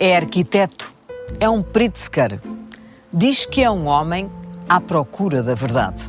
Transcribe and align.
É 0.00 0.16
arquiteto, 0.16 0.94
é 1.40 1.48
um 1.48 1.60
Pritzker. 1.60 2.40
Diz 3.12 3.44
que 3.44 3.64
é 3.64 3.68
um 3.68 3.88
homem 3.88 4.30
à 4.68 4.80
procura 4.80 5.42
da 5.42 5.56
verdade. 5.56 6.04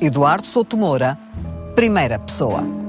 Eduardo 0.00 0.46
Souto 0.46 0.76
Moura, 0.76 1.18
primeira 1.74 2.20
pessoa. 2.20 2.85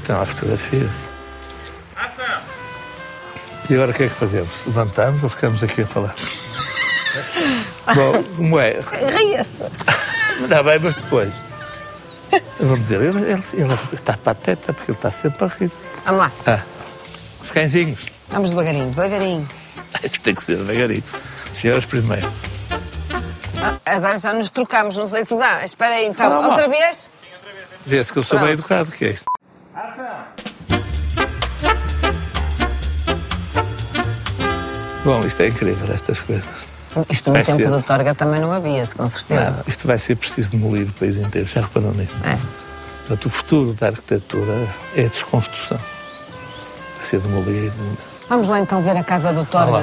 Ter 0.00 0.12
uma 0.12 0.26
fotografia. 0.26 0.88
E 3.70 3.74
agora 3.74 3.90
o 3.92 3.94
que 3.94 4.02
é 4.04 4.08
que 4.08 4.14
fazemos? 4.14 4.50
Levantamos 4.66 5.22
ou 5.22 5.28
ficamos 5.28 5.62
aqui 5.62 5.82
a 5.82 5.86
falar? 5.86 6.14
Bom, 7.94 8.22
como 8.36 8.58
é? 8.60 8.80
Ria-se. 9.16 9.64
Dá 10.48 10.62
bem, 10.62 10.78
mas 10.80 10.94
depois. 10.96 11.34
Vão 12.58 12.78
dizer, 12.78 13.00
ele, 13.00 13.18
ele, 13.20 13.42
ele 13.52 13.74
está 13.92 14.16
pateta 14.16 14.72
porque 14.72 14.90
ele 14.90 14.98
está 14.98 15.10
sempre 15.10 15.44
a 15.44 15.48
rir-se. 15.48 15.84
Vamos 16.04 16.20
lá, 16.22 16.32
Ah, 16.46 16.60
os 17.40 17.50
cãezinhos. 17.50 18.06
vamos 18.28 18.50
devagarinho, 18.50 18.90
devagarinho. 18.90 19.48
Isso 20.02 20.20
tem 20.20 20.34
que 20.34 20.42
ser 20.42 20.56
devagarinho. 20.56 21.04
Senhores 21.54 21.84
primeiro. 21.84 22.30
Ah, 23.62 23.78
agora 23.84 24.18
já 24.18 24.32
nos 24.32 24.50
trocamos, 24.50 24.96
não 24.96 25.06
sei 25.08 25.24
se 25.24 25.36
dá. 25.36 25.64
Espera 25.64 25.94
aí, 25.94 26.06
então. 26.06 26.26
Ah, 26.32 26.38
lá. 26.40 26.48
Outra 26.48 26.68
vez? 26.68 27.10
Vê-se 27.86 28.12
que 28.12 28.18
eu 28.18 28.22
sou 28.22 28.38
Pronto. 28.38 28.44
bem 28.44 28.52
educado, 28.54 28.90
que 28.90 29.04
é 29.04 29.10
isto? 29.72 30.26
Bom, 35.04 35.24
isto 35.24 35.42
é 35.42 35.48
incrível, 35.48 35.92
estas 35.92 36.20
coisas. 36.20 36.44
Isto 37.08 37.32
no 37.32 37.42
tempo 37.42 37.56
ser. 37.56 37.70
do 37.70 37.82
Torga 37.82 38.14
também 38.14 38.40
não 38.40 38.52
havia, 38.52 38.86
com 38.86 39.08
certeza. 39.08 39.44
Nada, 39.44 39.64
isto 39.66 39.86
vai 39.86 39.98
ser 39.98 40.16
preciso 40.16 40.50
demolir 40.50 40.88
o 40.88 40.92
país 40.92 41.16
inteiro, 41.16 41.48
já 41.48 41.62
reparou 41.62 41.92
nisso? 41.94 42.16
É. 42.24 42.36
Portanto, 42.98 43.26
o 43.26 43.30
futuro 43.30 43.72
da 43.74 43.88
arquitetura 43.88 44.68
é 44.94 45.06
a 45.06 45.08
desconstrução. 45.08 45.78
Vai 46.98 47.06
ser 47.06 47.20
demolir. 47.20 47.72
Vamos 48.28 48.46
lá 48.46 48.60
então 48.60 48.82
ver 48.82 48.96
a 48.96 49.02
casa 49.02 49.32
do 49.32 49.44
Torga. 49.46 49.72
lá. 49.72 49.82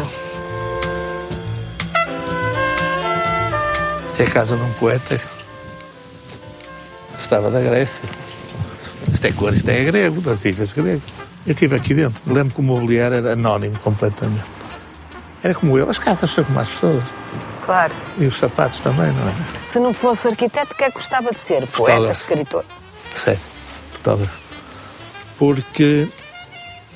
Isto 4.07 4.21
é 4.21 4.25
a 4.25 4.31
casa 4.31 4.55
de 4.55 4.63
um 4.63 4.71
poeta 4.73 5.17
que 5.17 7.21
estava 7.21 7.49
da 7.49 7.59
Grécia. 7.59 8.18
Isto 9.19 9.27
é 9.27 9.31
cor, 9.33 9.53
isto 9.53 9.67
é 9.69 9.83
grego, 9.83 10.21
das 10.21 10.45
ilhas 10.45 10.71
gregas. 10.71 11.01
Eu 11.45 11.51
estive 11.51 11.75
aqui 11.75 11.93
dentro. 11.93 12.23
Me 12.25 12.33
lembro 12.33 12.53
que 12.53 12.61
o 12.61 12.63
mobiliário 12.63 13.17
era 13.17 13.33
anónimo 13.33 13.77
completamente. 13.79 14.45
Era 15.43 15.53
como 15.53 15.77
ele, 15.77 15.89
as 15.89 15.99
casas 15.99 16.31
são 16.31 16.41
como 16.45 16.57
as 16.57 16.69
pessoas. 16.69 17.03
Claro. 17.65 17.93
E 18.17 18.25
os 18.27 18.37
sapatos 18.37 18.79
também, 18.79 19.11
não 19.11 19.27
é? 19.27 19.33
Se 19.61 19.77
não 19.77 19.93
fosse 19.93 20.29
arquiteto, 20.29 20.73
o 20.73 20.77
que 20.77 20.85
é 20.85 20.87
que 20.87 20.93
gostava 20.93 21.31
de 21.33 21.37
ser? 21.37 21.67
Poeta, 21.67 21.97
Fotógrafo. 21.97 22.11
escritor? 22.21 22.65
Sério, 23.13 23.41
fotógrafo. 23.91 24.39
Porque 25.37 26.07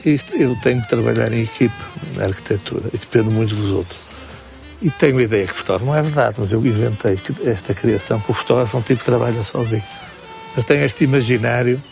isto, 0.05 0.33
eu 0.33 0.55
tenho 0.61 0.81
que 0.81 0.87
trabalhar 0.87 1.33
em 1.33 1.43
equipe 1.43 1.75
na 2.15 2.23
arquitetura 2.23 2.89
e 2.93 2.97
dependo 2.97 3.31
muito 3.31 3.53
dos 3.53 3.71
outros. 3.71 3.99
E 4.81 4.89
tenho 4.89 5.17
a 5.17 5.23
ideia 5.23 5.45
que 5.45 5.53
fotógrafo 5.53 5.85
não 5.85 5.95
é 5.95 6.01
verdade, 6.01 6.35
mas 6.37 6.53
eu 6.53 6.65
inventei 6.65 7.19
esta 7.43 7.73
criação, 7.73 8.21
que 8.21 8.31
o 8.31 8.33
fotógrafo 8.33 8.77
é 8.77 8.79
um 8.79 8.83
tipo 8.83 8.99
que 8.99 9.05
trabalha 9.05 9.43
sozinho. 9.43 9.83
Mas 10.55 10.63
tenho 10.63 10.85
este 10.85 11.03
imaginário 11.03 11.83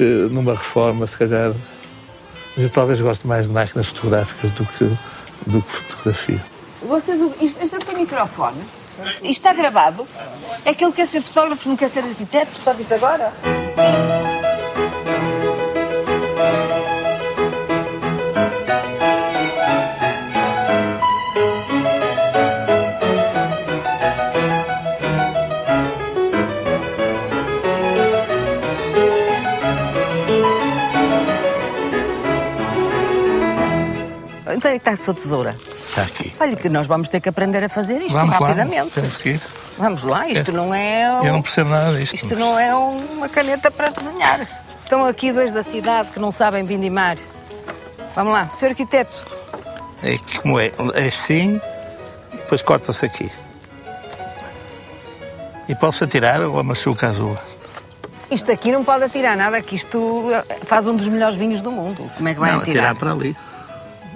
que 0.00 0.32
numa 0.32 0.54
reforma, 0.54 1.06
se 1.06 1.14
calhar, 1.14 1.52
eu 2.56 2.70
talvez 2.70 2.98
goste 3.02 3.26
mais 3.26 3.48
de 3.48 3.52
máquinas 3.52 3.88
fotográficas 3.88 4.50
do 4.52 4.64
que, 4.64 4.84
do 5.46 5.60
que 5.60 5.70
fotografia. 5.70 6.40
Vocês, 6.82 7.20
isto, 7.38 7.62
este 7.62 7.74
é 7.74 7.78
o 7.78 7.82
teu 7.82 7.98
microfone? 7.98 8.62
Isto 9.16 9.26
está 9.26 9.52
gravado? 9.52 10.08
É 10.64 10.72
que 10.72 10.82
ele 10.82 10.92
quer 10.94 11.06
ser 11.06 11.20
fotógrafo, 11.20 11.68
não 11.68 11.76
quer 11.76 11.90
ser 11.90 12.00
arquiteto? 12.00 12.50
Só 12.64 12.72
disse 12.72 12.94
agora? 12.94 13.30
Sua 35.04 35.14
tesoura. 35.14 35.56
Está 35.88 36.02
aqui. 36.02 36.32
Olha 36.38 36.56
que 36.56 36.68
nós 36.68 36.86
vamos 36.86 37.08
ter 37.08 37.20
que 37.20 37.28
aprender 37.28 37.64
a 37.64 37.68
fazer 37.68 37.98
isto 37.98 38.12
Vamos 38.12 38.34
rapidamente. 38.34 38.90
temos 38.90 39.16
que 39.16 39.30
ir. 39.30 39.40
Vamos 39.78 40.04
lá, 40.04 40.28
isto 40.28 40.52
não 40.52 40.74
é. 40.74 41.10
um- 41.10 41.24
Eu 41.24 41.32
não 41.32 41.42
percebo 41.42 41.70
nada 41.70 41.98
disto. 41.98 42.14
Isto 42.14 42.36
não 42.36 42.58
é 42.58 42.74
uma 42.74 43.28
caneta 43.28 43.70
para 43.70 43.88
desenhar. 43.90 44.40
Estão 44.84 45.06
aqui 45.06 45.32
dois 45.32 45.52
da 45.52 45.62
cidade 45.62 46.10
que 46.10 46.18
não 46.18 46.30
sabem 46.30 46.64
vindimar. 46.64 47.16
Vamos 48.14 48.32
lá, 48.32 48.48
senhor 48.50 48.70
arquiteto. 48.72 49.26
É 50.02 50.18
como 50.40 50.58
é? 50.60 50.70
É 50.94 51.06
assim 51.08 51.60
e 52.32 52.36
depois 52.36 52.60
corta-se 52.62 53.04
aqui. 53.04 53.30
E 55.68 55.74
pode-se 55.74 56.04
atirar 56.04 56.40
ou 56.42 56.58
a 56.58 56.62
machuca 56.62 57.08
azul. 57.08 57.36
Isto 58.30 58.52
aqui 58.52 58.70
não 58.72 58.84
pode 58.84 59.04
atirar 59.04 59.36
nada, 59.36 59.60
que 59.62 59.74
isto 59.76 60.28
faz 60.64 60.86
um 60.86 60.94
dos 60.94 61.08
melhores 61.08 61.34
vinhos 61.36 61.60
do 61.60 61.70
mundo. 61.70 62.10
Como 62.16 62.28
é 62.28 62.34
que 62.34 62.40
vai 62.40 62.52
não, 62.52 62.58
atirar? 62.60 62.90
atirar 62.90 62.94
para 62.96 63.12
ali. 63.12 63.36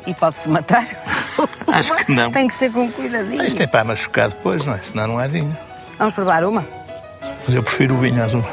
E 0.07 0.15
pode-se 0.15 0.49
matar? 0.49 0.87
Acho 1.69 1.97
que 1.97 2.13
não. 2.13 2.31
Tem 2.31 2.47
que 2.47 2.55
ser 2.55 2.71
com 2.71 2.91
cuidadinho. 2.91 3.45
Isto 3.45 3.63
é 3.63 3.67
para 3.67 3.85
machucar 3.85 4.29
depois, 4.29 4.65
não 4.65 4.75
é? 4.75 4.79
Senão 4.79 5.07
não 5.07 5.21
é 5.21 5.29
vinho. 5.29 5.57
Vamos 5.99 6.15
provar 6.15 6.45
uma? 6.45 6.67
Eu 7.49 7.63
prefiro 7.63 7.95
o 7.95 7.99
vinho 7.99 8.23
azul. 8.23 8.45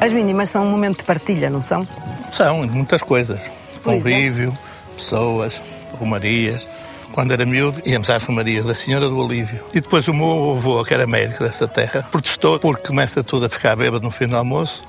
As 0.00 0.12
mínimas 0.12 0.50
são 0.50 0.64
um 0.64 0.70
momento 0.70 0.98
de 0.98 1.04
partilha, 1.04 1.50
não 1.50 1.60
são? 1.60 1.86
São 2.30 2.66
muitas 2.66 3.02
coisas. 3.02 3.40
Por 3.82 3.94
Convívio, 3.94 4.56
pessoas, 4.96 5.60
romarias. 5.98 6.66
Quando 7.12 7.32
era 7.32 7.44
miúdo, 7.44 7.82
íamos 7.84 8.08
às 8.10 8.22
romarias 8.22 8.66
da 8.66 8.74
Senhora 8.74 9.08
do 9.08 9.18
Olívio. 9.18 9.64
E 9.74 9.80
depois 9.80 10.06
o 10.06 10.14
meu 10.14 10.52
avô, 10.52 10.84
que 10.84 10.94
era 10.94 11.06
médico 11.06 11.42
dessa 11.42 11.66
terra, 11.66 12.06
protestou 12.10 12.60
porque 12.60 12.86
começa 12.86 13.24
tudo 13.24 13.46
a 13.46 13.48
ficar 13.48 13.74
bêbado 13.74 14.04
no 14.04 14.10
fim 14.10 14.26
do 14.26 14.36
almoço. 14.36 14.84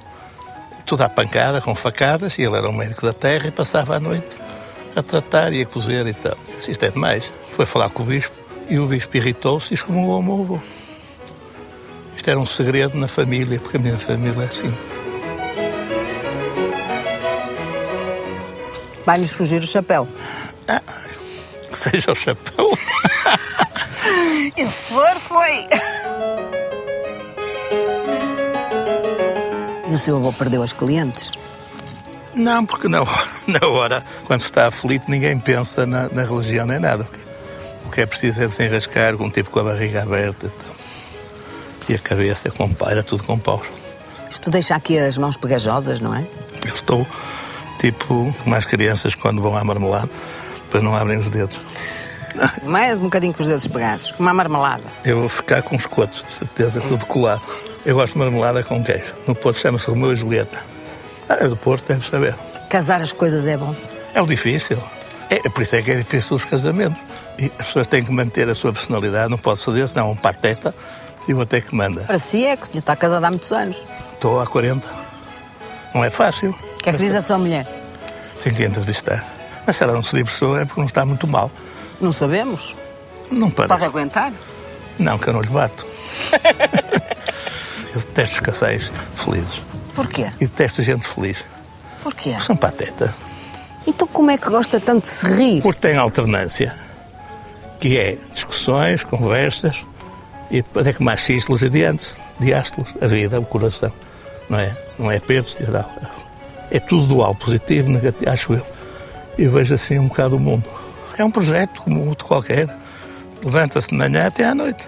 Tudo 0.90 1.04
à 1.04 1.10
pancada, 1.10 1.62
com 1.62 1.76
facadas, 1.76 2.40
e 2.40 2.42
ele 2.42 2.56
era 2.56 2.68
um 2.68 2.74
médico 2.74 3.06
da 3.06 3.14
terra 3.14 3.46
e 3.46 3.52
passava 3.52 3.98
a 3.98 4.00
noite 4.00 4.42
a 4.96 5.04
tratar 5.04 5.54
e 5.54 5.62
a 5.62 5.66
cozer 5.66 6.08
e 6.08 6.16
tal. 6.16 6.36
Disse, 6.48 6.72
isto 6.72 6.84
é 6.84 6.90
demais. 6.90 7.32
Foi 7.52 7.64
falar 7.64 7.92
com 7.92 8.02
o 8.02 8.06
bispo 8.08 8.36
e 8.68 8.80
o 8.80 8.88
bispo 8.88 9.16
irritou-se 9.16 9.72
e 9.72 9.76
excomungou 9.76 10.20
o 10.20 10.24
meu 10.24 10.42
avô. 10.42 10.60
Isto 12.18 12.32
era 12.32 12.40
um 12.40 12.46
segredo 12.46 12.98
na 12.98 13.08
família, 13.08 13.60
porque 13.60 13.78
a 13.78 13.80
minha 13.80 14.00
família 14.00 14.42
é 14.42 14.46
assim. 14.46 14.76
Vai-nos 19.06 19.30
fugir 19.30 19.62
o 19.62 19.68
chapéu. 19.68 20.08
Que 21.70 21.78
seja 21.78 22.14
o 22.14 22.16
chapéu. 22.16 22.76
E 24.58 24.66
se 24.66 24.84
for, 24.86 25.16
foi. 25.20 25.68
E 29.90 29.94
o 29.94 29.98
seu 29.98 30.18
avô 30.18 30.32
perdeu 30.32 30.62
as 30.62 30.72
clientes? 30.72 31.32
Não, 32.36 32.64
porque 32.64 32.88
na 32.88 33.02
hora, 33.02 33.28
na 33.48 33.68
hora, 33.68 34.04
quando 34.26 34.42
se 34.42 34.46
está 34.46 34.68
aflito, 34.68 35.10
ninguém 35.10 35.38
pensa 35.40 35.86
na, 35.86 36.08
na 36.10 36.24
religião 36.24 36.68
nem 36.68 36.80
nada. 36.80 37.08
O 37.86 37.90
que 37.90 38.02
é 38.02 38.06
preciso 38.06 38.44
é 38.44 38.48
desenrascar, 38.48 39.20
um 39.20 39.32
tipo 39.32 39.50
com 39.50 39.60
a 39.60 39.64
barriga 39.64 40.04
aberta 40.04 40.54
e 41.90 41.96
a 41.96 41.98
cabeça 41.98 42.52
com 42.52 42.72
paira, 42.72 43.02
tudo 43.02 43.24
com 43.24 43.38
paus. 43.40 43.66
Isto 44.30 44.52
deixa 44.52 44.76
aqui 44.76 45.00
as 45.00 45.18
mãos 45.18 45.36
pegajosas, 45.36 46.00
não 46.00 46.14
é? 46.14 46.24
Eu 46.64 46.74
estou 46.74 47.08
tipo 47.80 48.34
como 48.44 48.56
as 48.56 48.66
crianças 48.66 49.16
quando 49.16 49.42
vão 49.42 49.58
à 49.58 49.64
marmelada, 49.64 50.10
depois 50.66 50.84
não 50.84 50.96
abrem 50.96 51.18
os 51.18 51.30
dedos. 51.30 51.60
Mais 52.64 53.00
um 53.00 53.06
bocadinho 53.06 53.34
com 53.34 53.42
os 53.42 53.50
dedos 53.50 53.68
pegados, 53.68 54.12
como 54.12 54.30
uma 54.30 54.36
marmelada. 54.36 54.84
Eu 55.04 55.22
vou 55.22 55.30
ficar 55.30 55.64
com 55.64 55.76
os 55.76 55.88
cotos, 55.88 56.24
de 56.24 56.30
certeza, 56.30 56.80
tudo 56.80 57.08
colado. 57.08 57.42
Eu 57.90 57.96
gosto 57.96 58.14
de 58.14 58.20
marmelada 58.20 58.62
com 58.62 58.84
queijo. 58.84 59.16
No 59.26 59.34
Porto 59.34 59.58
chama-se 59.58 59.88
Romeu 59.88 60.14
e 60.14 60.16
Julieta. 60.16 60.60
Ah, 61.28 61.38
é 61.40 61.48
do 61.48 61.58
Porto, 61.58 61.88
deve 61.88 62.08
saber. 62.08 62.36
Casar 62.70 63.02
as 63.02 63.12
coisas 63.12 63.48
é 63.48 63.58
bom. 63.58 63.76
É 64.14 64.22
o 64.22 64.28
difícil. 64.28 64.78
É, 65.28 65.50
por 65.50 65.64
isso 65.64 65.76
é 65.76 65.82
que 65.82 65.90
é 65.90 65.96
difícil 65.96 66.36
os 66.36 66.46
casamentos. 66.46 67.02
E 67.40 67.46
as 67.58 67.66
pessoas 67.66 67.88
têm 67.88 68.04
que 68.04 68.12
manter 68.12 68.48
a 68.48 68.54
sua 68.54 68.72
personalidade, 68.72 69.32
não 69.32 69.40
pode 69.40 69.60
fazer, 69.64 69.88
senão 69.88 70.10
é 70.10 70.12
um 70.12 70.16
pateta 70.16 70.72
e 71.28 71.34
o 71.34 71.42
até 71.42 71.62
que 71.62 71.74
manda. 71.74 72.02
Para 72.04 72.20
si 72.20 72.46
é 72.46 72.56
que 72.56 72.78
está 72.78 72.96
casado 72.96 73.24
há 73.24 73.30
muitos 73.32 73.52
anos. 73.52 73.84
Estou 74.14 74.40
há 74.40 74.46
40. 74.46 74.88
Não 75.96 76.06
é 76.06 76.12
fácil. 76.12 76.52
O 76.52 76.78
que 76.78 76.92
é 76.92 76.94
que 76.94 77.00
diz 77.00 77.16
a 77.16 77.24
sua 77.24 77.40
mulher? 77.40 77.66
Tenho 78.44 78.56
que 78.56 78.66
entrevistar. 78.66 79.26
Mas 79.66 79.78
se 79.78 79.84
ela 79.84 79.94
não 79.94 80.04
se 80.04 80.16
divorciou 80.16 80.60
é 80.60 80.64
porque 80.64 80.80
não 80.80 80.86
está 80.86 81.04
muito 81.08 81.26
mal. 81.26 81.50
Não 82.00 82.12
sabemos. 82.12 82.76
Não 83.32 83.50
Pode 83.50 83.68
parece. 83.68 83.86
aguentar? 83.88 84.32
Não, 85.00 85.18
que 85.18 85.28
eu 85.28 85.34
não 85.34 85.42
lhe 85.42 85.50
bato. 85.50 85.88
eu 87.94 88.02
detesto 88.02 88.36
os 88.36 88.40
casais 88.40 88.92
felizes. 89.16 89.62
Porquê? 89.96 90.32
E 90.40 90.46
detesto 90.46 90.82
gente 90.82 91.08
feliz. 91.08 91.44
Porquê? 92.04 92.36
São 92.46 92.56
pateta. 92.56 93.14
Então 93.86 94.08
como 94.08 94.32
é 94.32 94.38
que 94.38 94.50
gosta 94.50 94.80
tanto 94.80 95.04
de 95.04 95.10
se 95.10 95.28
rir? 95.28 95.62
Porque 95.62 95.80
tem 95.80 95.98
alternância. 95.98 96.76
Que 97.80 97.98
é 97.98 98.18
discussões, 98.34 99.04
conversas, 99.04 99.84
e 100.52 100.62
depois 100.62 100.86
é 100.88 100.94
que 100.94 101.04
mais 101.04 101.22
sístolos 101.22 101.62
e 101.62 101.70
diantes, 101.70 102.16
diástolos, 102.40 102.90
a 103.02 103.08
vida, 103.08 103.40
o 103.40 103.46
coração. 103.46 103.92
Não 104.50 104.60
é? 104.60 104.76
Não 104.98 105.12
é 105.12 105.20
perto, 105.20 105.58
não. 105.72 105.86
É 106.72 106.80
tudo 106.80 107.08
dual, 107.08 107.34
positivo, 107.36 107.90
negativo, 107.90 108.30
acho 108.30 108.54
eu. 108.54 108.66
E 109.38 109.48
vejo 109.48 109.76
assim 109.76 109.98
um 109.98 110.08
bocado 110.08 110.36
o 110.36 110.40
mundo. 110.40 110.66
É 111.18 111.24
um 111.24 111.32
projeto 111.32 111.82
como 111.82 112.08
outro 112.08 112.28
qualquer. 112.28 112.68
Levanta-se 113.44 113.90
de 113.90 113.96
manhã 113.96 114.28
até 114.28 114.46
à 114.46 114.56
noite. 114.56 114.88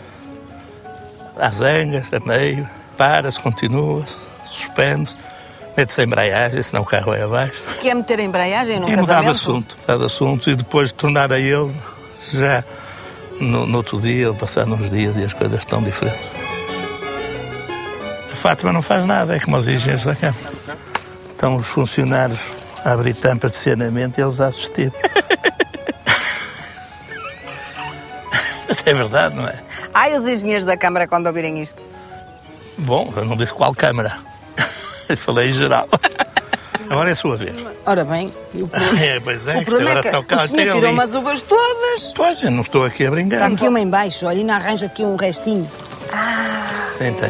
Há 1.37 1.49
zangas, 1.49 2.13
a 2.13 2.19
meio, 2.19 2.67
para-se, 3.01 3.39
continua, 3.39 4.03
suspende-se, 4.45 5.17
mete-se 5.75 6.01
em 6.01 6.03
embreagem, 6.03 6.61
senão 6.61 6.83
o 6.83 6.85
carro 6.85 7.05
vai 7.07 7.23
abaixo. 7.23 7.59
Quer 7.81 7.95
meter 7.95 8.19
a 8.19 8.21
embreagem 8.21 8.79
num 8.79 8.87
E 8.87 8.95
mudar 8.95 9.21
de 9.21 9.25
casamento? 9.25 9.31
assunto, 9.31 9.75
mudar 9.81 9.97
de 9.97 10.05
assunto 10.05 10.49
e 10.51 10.55
depois 10.55 10.91
tornar 10.91 11.33
a 11.33 11.39
ele 11.39 11.73
já 12.31 12.63
no, 13.39 13.65
no 13.65 13.77
outro 13.77 13.99
dia, 13.99 14.31
passando 14.35 14.75
uns 14.75 14.87
dias 14.91 15.15
e 15.17 15.23
as 15.23 15.33
coisas 15.33 15.57
estão 15.57 15.81
diferentes. 15.81 16.21
A 18.31 18.35
Fátima 18.35 18.71
não 18.71 18.83
faz 18.83 19.03
nada, 19.07 19.35
é 19.35 19.39
como 19.39 19.57
os 19.57 19.67
engenheiros 19.67 20.05
da 20.05 20.15
Câmara. 20.15 20.51
Estão 21.31 21.55
os 21.55 21.65
funcionários 21.65 22.39
a 22.85 22.91
abrir 22.91 23.15
tampas 23.15 23.53
de 23.53 23.57
saneamento 23.57 24.19
e 24.19 24.23
eles 24.23 24.39
a 24.39 24.45
assistir. 24.45 24.93
Mas 28.69 28.83
é 28.85 28.93
verdade, 28.93 29.35
não 29.35 29.47
é? 29.47 29.55
Ai, 29.91 30.15
os 30.15 30.27
engenheiros 30.27 30.65
da 30.65 30.77
Câmara 30.77 31.07
quando 31.07 31.25
ouvirem 31.25 31.59
isto. 31.59 31.90
Bom, 32.77 33.13
eu 33.15 33.25
não 33.25 33.35
disse 33.37 33.53
qual 33.53 33.73
Câmara. 33.73 34.17
Falei 35.17 35.49
em 35.49 35.53
geral. 35.53 35.87
Agora 36.89 37.09
é 37.09 37.13
a 37.13 37.15
sua 37.15 37.37
vez. 37.37 37.55
Ora 37.85 38.03
bem, 38.03 38.33
o 38.53 38.67
pro- 38.67 38.81
É, 38.99 39.19
pois 39.19 39.47
é, 39.47 39.57
o 39.59 39.65
problema 39.65 39.99
é 40.01 40.09
agora 40.09 40.23
que 40.23 40.33
o 40.35 40.37
senhor 40.47 40.49
tirou 40.73 40.77
ali. 40.79 40.87
umas 40.93 41.13
uvas 41.15 41.41
todas. 41.41 42.13
Pois, 42.15 42.41
eu 42.43 42.51
não 42.51 42.61
estou 42.61 42.83
aqui 42.83 43.05
a 43.05 43.11
brincar. 43.11 43.35
Está 43.35 43.47
aqui 43.47 43.67
uma 43.67 43.79
em 43.79 43.89
baixo, 43.89 44.25
olha, 44.25 44.39
ainda 44.39 44.55
arranja 44.55 44.85
aqui 44.87 45.03
um 45.03 45.15
restinho. 45.15 45.69
Tem, 46.97 47.13
tem. 47.13 47.29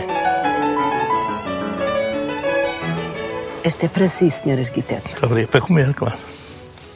Este 3.64 3.86
é 3.86 3.90
para 3.90 4.08
si, 4.08 4.30
senhor 4.30 4.60
arquiteto. 4.60 5.24
Obrigado. 5.26 5.52
Para 5.52 5.62
comer, 5.62 5.94
claro. 5.94 6.18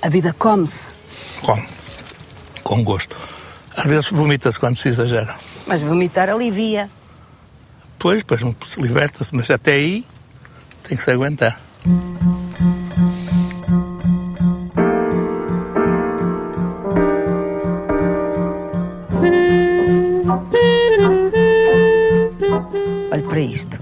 A 0.01 0.09
vida 0.09 0.33
come-se, 0.38 0.94
Come. 1.41 1.68
Com 2.63 2.83
gosto. 2.83 3.15
Às 3.77 3.83
vezes 3.86 4.09
vomita-se 4.09 4.57
quando 4.59 4.75
se 4.77 4.88
exagera. 4.89 5.36
mas 5.68 5.81
vomitar 5.81 6.30
alivia. 6.30 6.89
Pois, 7.97 8.24
pois 8.24 8.42
liberta-se, 8.77 9.33
mas 9.36 9.50
até 9.50 9.74
aí 9.74 10.06
tem 10.88 10.95
que 10.97 11.03
se 11.03 11.12
aguentar. 11.12 11.59
Olhe 23.12 23.24
para 23.24 23.39
isto. 23.39 23.80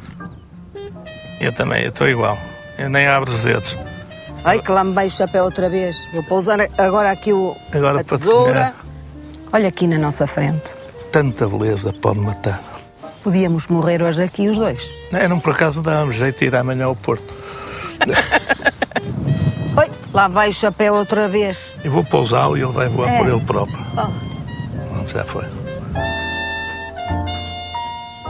Eu 1.42 1.52
também, 1.52 1.84
eu 1.84 1.90
estou 1.90 2.08
igual. 2.08 2.38
Eu 2.78 2.90
nem 2.90 3.08
abro 3.08 3.34
os 3.34 3.42
dedos. 3.42 3.76
Ai, 4.46 4.60
que 4.60 4.72
lá 4.72 4.84
me 4.84 4.94
vai 4.94 5.08
o 5.08 5.12
chapéu 5.12 5.44
outra 5.46 5.70
vez. 5.70 6.08
Vou 6.14 6.24
pousar 6.24 6.60
agora 6.78 7.12
aqui 7.12 7.32
o, 7.32 7.56
Agora 7.72 8.02
a 8.02 8.04
tesoura. 8.04 8.74
Olha 9.52 9.70
aqui 9.70 9.88
na 9.88 9.98
nossa 9.98 10.26
frente. 10.26 10.74
Tanta 11.12 11.48
beleza 11.48 11.94
pode 11.94 12.20
matar. 12.20 12.73
Podíamos 13.24 13.68
morrer 13.68 14.02
hoje 14.04 14.24
aqui 14.24 14.50
os 14.50 14.58
dois. 14.58 14.90
É, 15.12 15.28
não 15.28 15.40
por 15.40 15.54
acaso 15.54 15.82
dá-me 15.82 16.12
jeito 16.12 16.40
de 16.40 16.46
ir 16.46 16.56
amanhã 16.56 16.86
ao 16.86 16.96
Porto. 16.96 17.34
Oi, 19.78 19.90
lá 20.14 20.28
vai 20.28 20.50
o 20.50 20.54
chapéu 20.54 20.94
outra 20.94 21.28
vez. 21.28 21.78
Eu 21.84 21.92
vou 21.92 22.04
pousá-lo 22.04 22.58
e 22.58 22.62
ele 22.62 22.72
vai 22.72 22.88
voar 22.90 23.10
É. 23.10 23.18
por 23.20 23.28
ele 23.30 23.42
próprio. 23.42 23.80
Oh, 23.98 24.94
Não, 24.96 25.08
já 25.08 25.24
foi. 25.24 25.46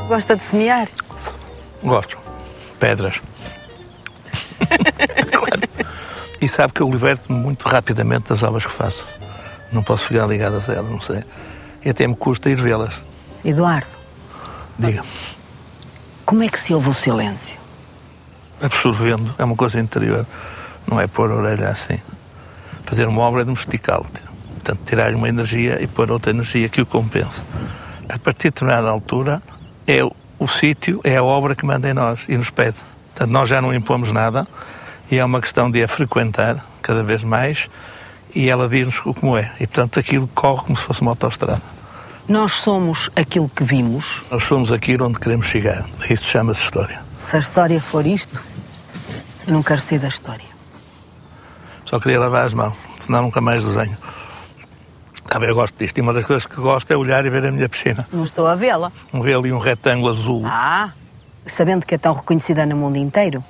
gosta 0.08 0.36
de 0.36 0.44
semear? 0.44 0.88
Gosto. 1.84 2.18
Pedras. 2.80 3.20
Claro. 5.32 5.62
E 6.42 6.48
sabe 6.48 6.74
que 6.74 6.82
eu 6.82 6.90
liberto-me 6.90 7.38
muito 7.40 7.68
rapidamente 7.68 8.30
das 8.30 8.42
obras 8.44 8.66
que 8.66 8.72
faço. 8.72 9.06
Não 9.72 9.84
posso 9.84 10.06
ficar 10.08 10.26
ligadas 10.28 10.70
a 10.70 10.74
elas, 10.74 10.90
não 10.90 11.02
sei. 11.02 11.22
E 11.84 11.90
até 11.90 12.08
me 12.08 12.16
custa 12.16 12.50
ir 12.50 12.56
vê-las. 12.62 13.04
Eduardo, 13.44 13.88
Diga. 14.78 15.04
como 16.26 16.44
é 16.44 16.50
que 16.50 16.60
se 16.60 16.74
ouve 16.74 16.90
o 16.90 16.94
silêncio? 16.94 17.58
Absorvendo. 18.62 19.34
É 19.38 19.44
uma 19.44 19.56
coisa 19.56 19.80
interior. 19.80 20.26
Não 20.88 21.00
é 21.00 21.08
pôr 21.08 21.32
a 21.32 21.36
orelha 21.36 21.70
assim. 21.70 22.00
Fazer 22.86 23.08
uma 23.08 23.22
obra 23.22 23.42
é 23.42 23.46
domesticá-lo. 23.46 24.06
Portanto, 24.54 24.80
tirar-lhe 24.86 25.16
uma 25.16 25.28
energia 25.28 25.82
e 25.82 25.88
pôr 25.88 26.10
outra 26.10 26.32
energia 26.32 26.70
que 26.70 26.82
o 26.82 26.86
compense. 26.86 27.44
A 28.10 28.18
partir 28.18 28.44
de 28.44 28.52
determinada 28.52 28.90
altura, 28.90 29.42
é 29.86 30.04
o, 30.04 30.16
o 30.40 30.48
sítio, 30.48 31.02
é 31.04 31.18
a 31.18 31.24
obra 31.24 31.56
que 31.56 31.66
manda 31.66 31.90
em 31.90 31.94
nós 31.94 32.22
e 32.28 32.38
nos 32.38 32.50
pede. 32.50 32.78
Portanto, 33.14 33.32
nós 33.32 33.50
já 33.50 33.62
não 33.62 33.74
impomos 33.74 34.12
nada 34.12 34.48
e 35.12 35.18
é 35.18 35.26
uma 35.26 35.42
questão 35.42 35.70
de 35.70 35.84
a 35.84 35.88
frequentar 35.88 36.66
cada 36.82 37.04
vez 37.04 37.24
mais 37.24 37.68
e 38.34 38.50
ela 38.50 38.68
diz-nos 38.68 39.00
como 39.00 39.38
é. 39.38 39.52
E, 39.60 39.68
portanto, 39.68 40.00
aquilo 40.00 40.28
corre 40.34 40.64
como 40.66 40.78
se 40.78 40.84
fosse 40.84 41.02
uma 41.02 41.12
autostrada. 41.12 41.62
Nós 42.28 42.54
somos 42.54 43.10
aquilo 43.16 43.50
que 43.50 43.64
vimos. 43.64 44.24
Nós 44.32 44.44
somos 44.46 44.72
aquilo 44.72 45.06
onde 45.08 45.20
queremos 45.20 45.48
chegar. 45.48 45.86
Isso 46.10 46.24
chama-se 46.26 46.62
história. 46.62 47.02
Se 47.20 47.36
a 47.36 47.40
história 47.40 47.80
for 47.82 48.06
isto, 48.06 48.42
eu 49.46 49.54
não 49.54 49.62
quero 49.64 49.82
ser 49.82 50.00
da 50.00 50.08
história. 50.08 50.46
Só 51.86 52.00
queria 52.00 52.20
lavar 52.20 52.46
as 52.46 52.54
mãos, 52.54 52.74
senão 53.00 53.24
nunca 53.24 53.42
mais 53.42 53.64
desenho. 53.64 53.96
Tá 55.28 55.38
bem, 55.40 55.50
eu 55.50 55.56
gosto 55.56 55.78
disto. 55.78 55.98
E 55.98 56.02
uma 56.02 56.14
das 56.14 56.26
coisas 56.26 56.46
que 56.46 56.56
gosto 56.56 56.92
é 56.92 56.98
olhar 56.98 57.26
e 57.26 57.30
ver 57.30 57.46
a 57.46 57.52
minha 57.52 57.68
piscina. 57.68 58.08
Não 58.12 58.24
estou 58.24 58.48
a 58.48 58.56
vê-la. 58.56 58.92
Ver 59.14 59.36
ali 59.36 59.52
um 59.52 59.58
retângulo 59.58 60.12
azul. 60.12 60.44
Ah, 60.46 60.92
sabendo 61.46 61.86
que 61.86 61.96
é 61.96 61.98
tão 61.98 62.14
reconhecida 62.14 62.66
no 62.66 62.76
mundo 62.76 62.98
inteiro, 62.98 63.44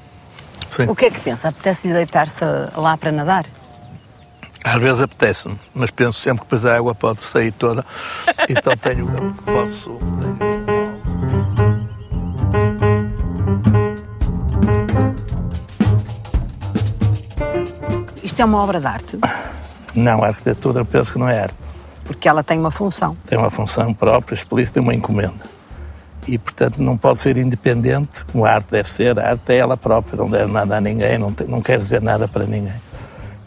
Sim. 0.70 0.86
o 0.88 0.96
que 0.96 1.06
é 1.06 1.12
que 1.12 1.20
pensa? 1.20 1.50
Apetece-lhe 1.50 1.94
deitar-se 1.94 2.44
lá 2.76 2.98
para 2.98 3.12
nadar? 3.12 3.46
Às 4.64 4.82
vezes 4.82 5.02
apetece-me, 5.02 5.60
mas 5.74 5.92
penso 5.92 6.20
sempre 6.20 6.40
que 6.40 6.46
depois 6.46 6.66
a 6.66 6.76
água 6.78 6.96
pode 6.96 7.22
sair 7.22 7.52
toda. 7.52 7.86
Então 8.50 8.76
tenho. 8.78 9.08
Posso. 9.46 10.00
Isto 18.24 18.42
é 18.42 18.46
uma 18.46 18.62
obra 18.64 18.80
de 18.80 18.88
arte, 18.88 19.20
Não, 19.94 20.24
a 20.24 20.28
arquitetura 20.28 20.84
penso 20.86 21.14
que 21.14 21.20
não 21.20 21.28
é 21.30 21.42
arte. 21.44 21.56
porque 22.06 22.28
ela 22.28 22.44
tem 22.44 22.60
uma 22.60 22.72
função. 22.72 23.16
Tem 23.26 23.38
uma 23.38 23.50
função 23.50 23.94
própria, 23.94 24.34
explícita 24.36 24.80
e 24.80 24.82
uma 24.82 24.94
encomenda. 24.94 25.54
E, 26.28 26.38
portanto, 26.38 26.82
não 26.82 26.98
pode 26.98 27.20
ser 27.20 27.38
independente, 27.38 28.24
como 28.26 28.46
a 28.46 28.52
arte 28.52 28.72
deve 28.72 28.90
ser. 28.90 29.20
A 29.20 29.32
arte 29.32 29.52
é 29.54 29.58
ela 29.58 29.76
própria, 29.78 30.18
não 30.18 30.30
deve 30.30 30.52
nada 30.52 30.78
a 30.78 30.82
ninguém, 30.82 31.18
não, 31.18 31.34
tem- 31.34 31.48
não 31.48 31.62
quer 31.62 31.78
dizer 31.78 32.02
nada 32.02 32.28
para 32.28 32.46
ninguém. 32.46 32.74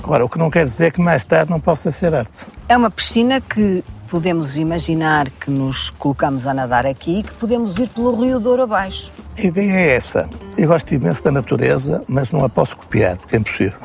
Agora, 0.06 0.24
o 0.24 0.28
que 0.28 0.38
não 0.38 0.48
quer 0.48 0.64
dizer 0.64 0.92
que 0.92 1.00
mais 1.00 1.24
tarde 1.24 1.50
não 1.50 1.58
possa 1.58 1.90
ser 1.90 2.14
arte. 2.14 2.46
É 2.68 2.76
uma 2.76 2.88
piscina 2.88 3.40
que 3.40 3.82
podemos 4.08 4.56
imaginar 4.56 5.28
que 5.28 5.50
nos 5.50 5.90
colocamos 5.90 6.46
a 6.46 6.54
nadar 6.54 6.86
aqui 6.86 7.18
e 7.18 7.22
que 7.24 7.34
podemos 7.34 7.76
ir 7.76 7.88
pelo 7.88 8.14
Rio 8.14 8.38
Douro 8.38 8.62
abaixo. 8.62 9.10
A 9.36 9.42
ideia 9.42 9.72
é 9.72 9.96
essa. 9.96 10.30
Eu 10.56 10.68
gosto 10.68 10.94
imenso 10.94 11.24
da 11.24 11.32
natureza, 11.32 12.04
mas 12.06 12.30
não 12.30 12.44
a 12.44 12.48
posso 12.48 12.76
copiar, 12.76 13.16
porque 13.16 13.34
é 13.34 13.40
impossível. 13.40 13.80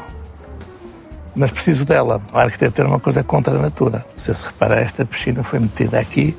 Mas 1.36 1.50
preciso 1.50 1.86
dela. 1.86 2.22
A 2.32 2.42
arquitetura 2.44 2.88
é 2.88 2.92
uma 2.92 3.00
coisa 3.00 3.24
contra 3.24 3.56
a 3.56 3.60
natura. 3.60 4.06
Se 4.16 4.32
se 4.32 4.46
reparar, 4.46 4.78
esta 4.78 5.04
piscina 5.04 5.42
foi 5.42 5.58
metida 5.58 6.00
aqui, 6.00 6.38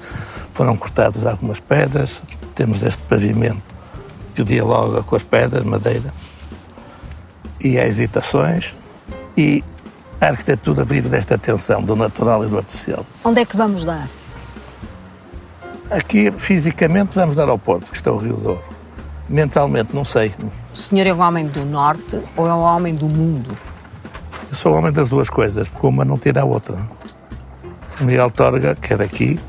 foram 0.54 0.76
cortadas 0.76 1.26
algumas 1.26 1.58
pedras, 1.58 2.22
temos 2.54 2.84
este 2.84 3.02
pavimento 3.08 3.60
que 4.32 4.44
dialoga 4.44 5.02
com 5.02 5.16
as 5.16 5.24
pedras, 5.24 5.64
madeira, 5.64 6.14
e 7.60 7.80
há 7.80 7.84
hesitações, 7.84 8.72
e 9.36 9.64
a 10.22 10.28
arquitetura 10.28 10.84
vive 10.84 11.08
desta 11.08 11.36
tensão 11.36 11.82
do 11.82 11.96
natural 11.96 12.44
e 12.44 12.48
do 12.48 12.56
artificial. 12.56 13.04
Onde 13.24 13.40
é 13.40 13.44
que 13.44 13.56
vamos 13.56 13.84
dar? 13.84 14.08
Aqui, 15.90 16.30
fisicamente, 16.30 17.14
vamos 17.14 17.34
dar 17.34 17.48
ao 17.48 17.58
Porto, 17.58 17.90
que 17.90 17.96
está 17.96 18.12
o 18.12 18.16
Rio 18.16 18.36
Douro. 18.36 18.62
Mentalmente, 19.28 19.94
não 19.94 20.04
sei. 20.04 20.32
O 20.72 20.76
senhor 20.76 21.06
é 21.06 21.12
um 21.12 21.20
homem 21.20 21.46
do 21.46 21.64
norte 21.64 22.22
ou 22.36 22.46
é 22.46 22.54
um 22.54 22.60
homem 22.60 22.94
do 22.94 23.06
mundo? 23.06 23.56
Eu 24.48 24.54
sou 24.54 24.74
homem 24.74 24.92
das 24.92 25.08
duas 25.08 25.28
coisas, 25.28 25.68
porque 25.68 25.86
uma 25.86 26.04
não 26.04 26.16
tira 26.16 26.42
a 26.42 26.44
outra. 26.44 26.78
Miguel 28.00 28.30
Torga, 28.30 28.74
que 28.74 28.92
era 28.92 29.04
aqui, 29.04 29.40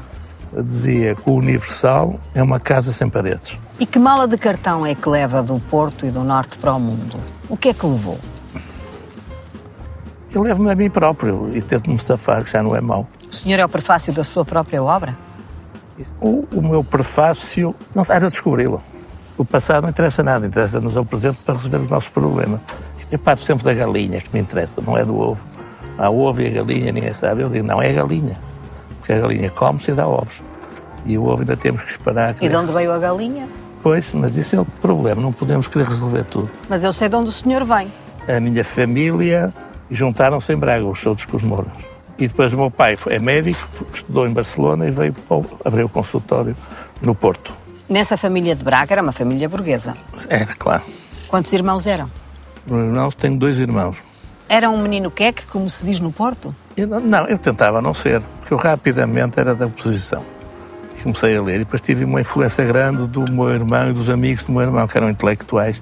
dizia 0.52 1.16
que 1.16 1.30
o 1.30 1.34
Universal 1.34 2.20
é 2.34 2.42
uma 2.42 2.60
casa 2.60 2.92
sem 2.92 3.08
paredes. 3.10 3.60
E 3.80 3.86
que 3.86 4.00
mala 4.00 4.28
de 4.28 4.38
cartão 4.38 4.86
é 4.86 4.96
que 4.96 5.08
leva 5.08 5.44
do 5.44 5.60
Porto 5.60 6.06
e 6.06 6.12
do 6.12 6.24
Norte 6.24 6.58
para 6.58 6.74
o 6.74 6.80
mundo? 6.80 7.18
O 7.48 7.56
que 7.56 7.70
é 7.70 7.74
que 7.74 7.86
levou? 7.86 8.18
Eu 10.34 10.42
levo-me 10.42 10.72
a 10.72 10.76
mim 10.76 10.90
próprio 10.90 11.52
e 11.54 11.62
tento 11.62 11.92
me 11.92 11.98
safar, 11.98 12.44
que 12.44 12.52
já 12.52 12.64
não 12.64 12.76
é 12.76 12.82
mau. 12.82 13.08
O 13.30 13.34
senhor 13.34 13.60
é 13.60 13.66
o 13.66 13.70
prefácio 13.70 14.12
da 14.12 14.24
sua 14.24 14.44
própria 14.44 14.82
obra? 14.82 15.16
O, 16.20 16.48
o 16.52 16.62
meu 16.62 16.84
prefácio 16.84 17.76
não 17.94 18.04
era 18.10 18.32
descobri-lo. 18.32 18.82
O 19.38 19.46
passado 19.46 19.84
não 19.84 19.90
interessa 19.90 20.24
nada, 20.24 20.48
interessa-nos 20.48 20.98
ao 20.98 21.06
presente 21.06 21.38
para 21.46 21.54
resolver 21.54 21.78
os 21.78 21.90
nossos 21.90 22.10
problemas. 22.10 22.60
Eu 23.12 23.20
parto 23.20 23.44
sempre 23.44 23.64
da 23.64 23.76
galinha, 23.76 24.20
que 24.20 24.34
me 24.34 24.40
interessa, 24.40 24.82
não 24.82 24.98
é 24.98 25.06
do 25.06 25.16
ovo. 25.16 25.44
Há 26.00 26.10
ovo 26.10 26.42
e 26.42 26.48
a 26.48 26.50
galinha, 26.50 26.92
ninguém 26.92 27.14
sabe. 27.14 27.44
Eu 27.44 27.50
digo, 27.50 27.68
não, 27.68 27.80
é 27.80 27.92
a 27.92 27.94
galinha. 27.94 28.36
Porque 28.98 29.14
a 29.14 29.20
galinha 29.20 29.52
come-se 29.52 29.92
e 29.92 29.94
dá 29.94 30.08
ovos. 30.08 30.42
E 31.06 31.16
o 31.16 31.26
ovo 31.26 31.42
ainda 31.42 31.56
temos 31.56 31.84
que 31.84 31.92
esperar. 31.92 32.34
Que 32.34 32.48
e 32.48 32.50
de 32.50 32.56
onde 32.56 32.72
veio 32.72 32.92
a 32.92 32.98
galinha? 32.98 33.48
Pois, 33.84 34.12
mas 34.14 34.36
isso 34.36 34.56
é 34.56 34.60
o 34.60 34.66
problema, 34.66 35.22
não 35.22 35.32
podemos 35.32 35.68
querer 35.68 35.88
resolver 35.88 36.24
tudo. 36.24 36.50
Mas 36.68 36.84
eu 36.84 36.92
sei 36.92 37.08
de 37.08 37.16
onde 37.16 37.30
o 37.30 37.34
senhor 37.34 37.64
vem. 37.66 37.92
A 38.28 38.40
minha 38.40 38.64
família 38.64 39.54
juntaram-se 39.94 40.52
em 40.54 40.58
Braga, 40.58 40.86
os 40.86 41.06
outros 41.06 41.26
com 41.26 41.38
os 41.38 41.44
moros. 41.44 41.72
E 42.18 42.28
depois 42.28 42.54
o 42.54 42.58
meu 42.58 42.70
pai 42.70 42.98
é 43.08 43.20
médico, 43.20 43.86
estudou 43.94 44.28
em 44.28 44.32
Barcelona 44.32 44.88
e 44.88 44.92
veio 44.92 45.16
abrir 45.66 45.84
o 45.84 45.90
consultório 45.90 46.56
no 47.02 47.16
Porto. 47.16 47.54
Nessa 47.90 48.16
família 48.16 48.56
de 48.56 48.64
Braga 48.64 48.94
era 48.94 49.02
uma 49.02 49.12
família 49.12 49.50
burguesa? 49.50 49.96
Era, 50.30 50.54
claro. 50.56 50.84
Quantos 51.28 51.52
irmãos 51.52 51.86
eram? 51.86 52.10
Irmãos, 52.68 53.16
tenho 53.16 53.38
dois 53.38 53.60
irmãos. 53.60 53.98
Era 54.48 54.70
um 54.70 54.82
menino 54.82 55.10
queque, 55.10 55.46
como 55.48 55.70
se 55.70 55.84
diz 55.84 56.00
no 56.00 56.12
Porto? 56.12 56.56
Eu, 56.78 56.88
não, 56.88 57.28
eu 57.28 57.38
tentava 57.38 57.82
não 57.82 57.94
ser, 57.94 58.22
porque 58.40 58.54
eu 58.54 58.58
rapidamente 58.58 59.40
era 59.40 59.56
da 59.56 59.66
oposição. 59.66 60.24
E 60.96 61.02
comecei 61.02 61.36
a 61.36 61.42
ler. 61.42 61.56
E 61.56 61.60
depois 61.60 61.82
tive 61.82 62.06
uma 62.06 62.22
influência 62.22 62.64
grande 62.64 63.08
do 63.08 63.30
meu 63.32 63.50
irmão 63.50 63.90
e 63.90 63.94
dos 63.94 64.10
amigos 64.10 64.44
do 64.44 64.52
meu 64.52 64.62
irmão, 64.62 64.88
que 64.88 64.98
eram 64.98 65.10
intelectuais. 65.10 65.82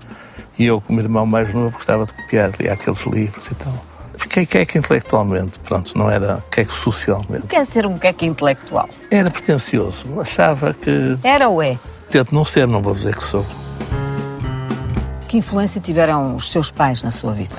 E 0.58 0.66
eu, 0.66 0.80
como 0.80 1.00
irmão 1.00 1.26
mais 1.26 1.54
novo, 1.54 1.76
gostava 1.76 2.06
de 2.06 2.14
copiar, 2.14 2.52
lia 2.60 2.74
aqueles 2.74 3.06
livros 3.06 3.46
e 3.52 3.56
tal. 3.56 3.91
Fiquei 4.16 4.46
queque 4.46 4.78
intelectualmente, 4.78 5.60
pronto, 5.60 5.98
não 5.98 6.10
era 6.10 6.44
queque 6.52 6.72
socialmente. 6.72 7.44
O 7.44 7.48
que 7.48 7.56
é 7.56 7.66
ser 7.66 7.86
um 7.86 7.98
queque 7.98 8.26
intelectual? 8.26 8.90
Era 9.10 9.30
pretencioso, 9.30 10.06
achava 10.20 10.74
que... 10.74 11.18
Era 11.24 11.50
ou 11.50 11.62
é? 11.62 11.78
Tento 12.10 12.34
não 12.34 12.44
ser, 12.44 12.68
não 12.68 12.82
vou 12.82 12.94
dizer 12.94 13.16
que 13.16 13.24
sou. 13.24 13.46
Que 15.28 15.38
influência 15.38 15.80
tiveram 15.80 16.36
os 16.36 16.52
seus 16.52 16.70
pais 16.70 17.02
na 17.02 17.12
sua 17.12 17.34
vida? 17.34 17.56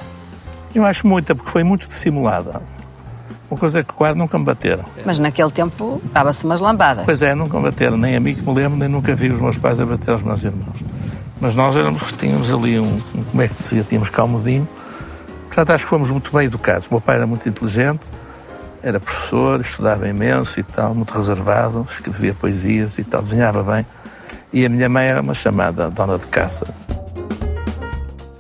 Eu 0.75 0.85
acho 0.85 1.07
muita, 1.07 1.35
porque 1.35 1.51
foi 1.51 1.65
muito 1.65 1.89
dissimulada. 1.89 2.61
Uma 3.51 3.59
coisa 3.59 3.81
é 3.81 3.83
que 3.83 3.93
quase 3.93 4.17
nunca 4.17 4.39
me 4.39 4.45
bateram. 4.47 4.85
Mas 5.05 5.19
naquele 5.19 5.51
tempo 5.51 6.01
dava-se 6.13 6.43
umas 6.45 6.61
lambadas. 6.61 7.05
Pois 7.05 7.21
é, 7.21 7.35
nunca 7.35 7.59
me 7.59 7.65
bateram. 7.65 7.99
Nem 7.99 8.17
a 8.17 8.21
mim 8.21 8.35
que 8.35 8.43
me 8.43 8.55
lembro, 8.55 8.79
nem 8.79 8.89
nunca 8.89 9.15
vi 9.15 9.31
os 9.31 9.39
meus 9.39 9.59
pais 9.59 9.79
a 9.79 9.85
bater 9.85 10.11
aos 10.11 10.23
meus 10.23 10.43
irmãos. 10.43 10.83
Mas 11.39 11.55
nós 11.55 11.77
éramos, 11.77 12.03
tínhamos 12.13 12.51
ali 12.51 12.79
um, 12.81 12.99
um 13.15 13.25
como 13.25 13.43
é 13.43 13.49
que 13.49 13.55
dizia, 13.55 13.83
tínhamos 13.83 14.09
calmodinho. 14.09 14.67
Portanto, 15.53 15.69
acho 15.69 15.85
que 15.85 15.91
fomos 15.91 16.09
muito 16.09 16.33
bem 16.35 16.47
educados. 16.47 16.89
O 16.89 16.95
meu 16.95 17.01
pai 17.03 17.17
era 17.17 17.27
muito 17.27 17.47
inteligente, 17.47 18.09
era 18.83 18.99
professor, 18.99 19.61
estudava 19.61 20.09
imenso 20.09 20.59
e 20.59 20.63
tal, 20.63 20.95
muito 20.95 21.13
reservado, 21.13 21.87
escrevia 21.91 22.33
poesias 22.33 22.97
e 22.97 23.05
tal, 23.05 23.21
desenhava 23.21 23.63
bem. 23.63 23.87
E 24.51 24.65
a 24.65 24.69
minha 24.71 24.89
mãe 24.89 25.09
era 25.09 25.21
uma 25.21 25.35
chamada 25.35 25.91
dona 25.91 26.19
de 26.19 26.27
casa. 26.29 26.75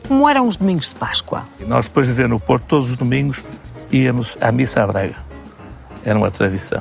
Como 0.08 0.26
eram 0.26 0.48
os 0.48 0.56
domingos 0.56 0.88
de 0.88 0.94
Páscoa? 0.94 1.42
E 1.60 1.64
nós, 1.66 1.84
depois 1.84 2.06
de 2.06 2.14
ver 2.14 2.30
no 2.30 2.40
Porto, 2.40 2.64
todos 2.64 2.88
os 2.88 2.96
domingos 2.96 3.44
íamos 3.90 4.38
à 4.40 4.50
missa 4.50 4.82
a 4.82 4.86
Braga. 4.86 5.16
Era 6.06 6.18
uma 6.18 6.30
tradição. 6.30 6.80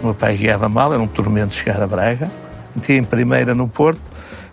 O 0.00 0.06
meu 0.06 0.14
pai 0.14 0.36
guiava 0.36 0.68
mal, 0.68 0.94
era 0.94 1.02
um 1.02 1.08
tormento 1.08 1.54
chegar 1.54 1.82
a 1.82 1.88
Braga. 1.88 2.30
Metia 2.76 2.96
em 2.96 3.02
primeira 3.02 3.52
no 3.52 3.66
Porto 3.66 4.00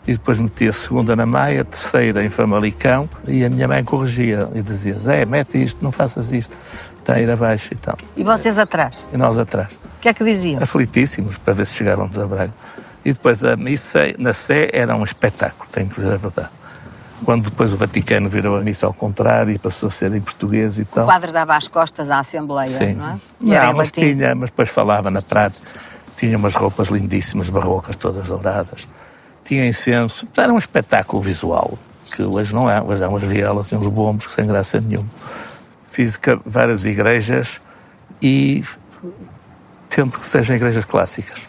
e 0.08 0.14
depois 0.14 0.40
metia 0.40 0.72
segunda 0.72 1.16
na 1.16 1.26
Maia, 1.26 1.64
terceira 1.64 2.24
em 2.24 2.30
Famalicão 2.30 3.10
e 3.28 3.44
a 3.44 3.50
minha 3.50 3.68
mãe 3.68 3.84
corrigia 3.84 4.50
e 4.56 4.62
dizia: 4.62 4.94
Zé, 4.94 5.26
mete 5.26 5.64
isto, 5.64 5.84
não 5.84 5.92
faças 5.92 6.32
isto, 6.32 6.56
está 7.00 7.16
a 7.16 7.22
ir 7.22 7.30
abaixo 7.30 7.74
e 7.74 7.78
tal. 7.78 7.98
E 8.16 8.24
vocês 8.24 8.58
atrás? 8.58 9.08
E 9.14 9.18
nós 9.18 9.38
atrás. 9.38 9.74
O 9.74 10.02
que 10.02 10.10
é 10.10 10.14
que 10.14 10.24
diziam? 10.24 10.64
Aflitíssimos 10.64 11.38
para 11.38 11.54
ver 11.54 11.68
se 11.68 11.76
chegávamos 11.76 12.18
a 12.18 12.26
Braga. 12.26 12.54
E 13.04 13.14
depois 13.14 13.44
a 13.44 13.56
missa 13.56 14.14
na 14.18 14.34
Sé 14.34 14.70
era 14.74 14.96
um 14.96 15.04
espetáculo, 15.04 15.70
tenho 15.72 15.90
que 15.90 15.96
dizer 15.96 16.14
a 16.14 16.18
verdade. 16.18 16.50
Quando 17.24 17.46
depois 17.46 17.74
o 17.74 17.78
Vaticano 17.78 18.30
virou 18.30 18.58
a 18.58 18.62
missa 18.62 18.86
ao 18.86 18.94
contrário 18.94 19.54
e 19.54 19.60
passou 19.60 19.90
a 19.90 19.92
ser 19.92 20.14
em 20.14 20.22
português 20.22 20.80
e 20.80 20.86
tal. 20.86 21.04
O 21.04 21.08
quadro 21.08 21.32
dava 21.34 21.56
as 21.56 21.68
costas 21.68 22.10
à 22.10 22.20
Assembleia, 22.20 22.66
Sim. 22.66 22.94
não 22.94 23.10
é? 23.10 23.18
E 23.42 23.50
não, 23.50 23.74
mas 23.74 23.92
tinha, 23.92 24.34
mas 24.36 24.50
depois 24.50 24.70
falava 24.70 25.12
na 25.12 25.22
prática. 25.22 25.68
Tinha 26.16 26.38
umas 26.38 26.56
roupas 26.56 26.88
lindíssimas, 26.88 27.50
barrocas, 27.50 27.96
todas 27.96 28.28
douradas. 28.28 28.88
Tinha 29.50 29.68
incenso. 29.68 30.28
Era 30.38 30.54
um 30.54 30.60
espetáculo 30.60 31.20
visual, 31.22 31.78
que 32.16 32.22
hoje 32.22 32.54
não 32.54 32.70
é. 32.70 32.80
Hoje 32.82 33.04
há 33.04 33.10
umas 33.10 33.24
vielas 33.24 33.72
e 33.72 33.76
uns 33.76 33.88
bombos 33.88 34.32
sem 34.32 34.46
graça 34.46 34.80
nenhuma. 34.80 35.10
Fiz 35.90 36.20
várias 36.46 36.86
igrejas 36.86 37.60
e 38.22 38.64
tento 39.90 40.20
que 40.20 40.24
sejam 40.24 40.56
igrejas 40.56 40.86
clássicas. 40.86 41.40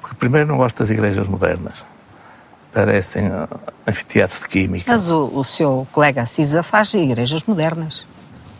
Porque 0.00 0.16
primeiro 0.16 0.48
não 0.48 0.56
gosto 0.56 0.78
das 0.78 0.88
igrejas 0.88 1.28
modernas 1.28 1.84
parecem 2.72 3.28
uh, 3.28 3.46
anfiteatros 3.86 4.40
de 4.40 4.48
química. 4.48 4.90
Mas 4.90 5.10
o, 5.10 5.30
o, 5.34 5.44
seu 5.44 5.86
colega 5.92 6.24
Cisa 6.24 6.62
faz 6.62 6.94
igrejas 6.94 7.44
modernas. 7.44 8.06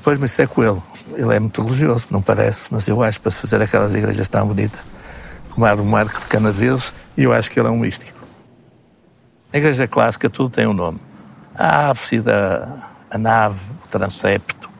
Pois, 0.02 0.18
mas 0.18 0.32
isso 0.32 0.42
é 0.42 0.46
com 0.46 0.62
ele. 0.62 0.82
Ele 1.16 1.34
é 1.34 1.40
muito 1.40 1.62
religioso, 1.62 2.06
não 2.10 2.20
parece, 2.20 2.68
mas 2.70 2.86
eu 2.86 3.02
acho 3.02 3.18
para 3.20 3.30
se 3.30 3.38
fazer 3.38 3.62
aquelas 3.62 3.94
igrejas 3.94 4.28
tão 4.28 4.46
bonitas, 4.46 4.80
como 5.50 5.64
a 5.64 5.74
do 5.74 5.84
Marco 5.84 6.20
de 6.20 6.26
Canaveses, 6.26 6.94
e 7.16 7.22
eu 7.22 7.32
acho 7.32 7.50
que 7.50 7.58
ele 7.58 7.68
é 7.68 7.70
um 7.70 7.78
místico. 7.78 8.21
Na 9.52 9.58
igreja 9.58 9.86
clássica 9.86 10.30
tudo 10.30 10.50
tem 10.50 10.66
um 10.66 10.72
nome. 10.72 10.98
A 11.54 11.90
ábside, 11.90 12.30
a 12.30 13.18
nave, 13.18 13.60
o 13.84 13.88
transepto. 13.88 14.70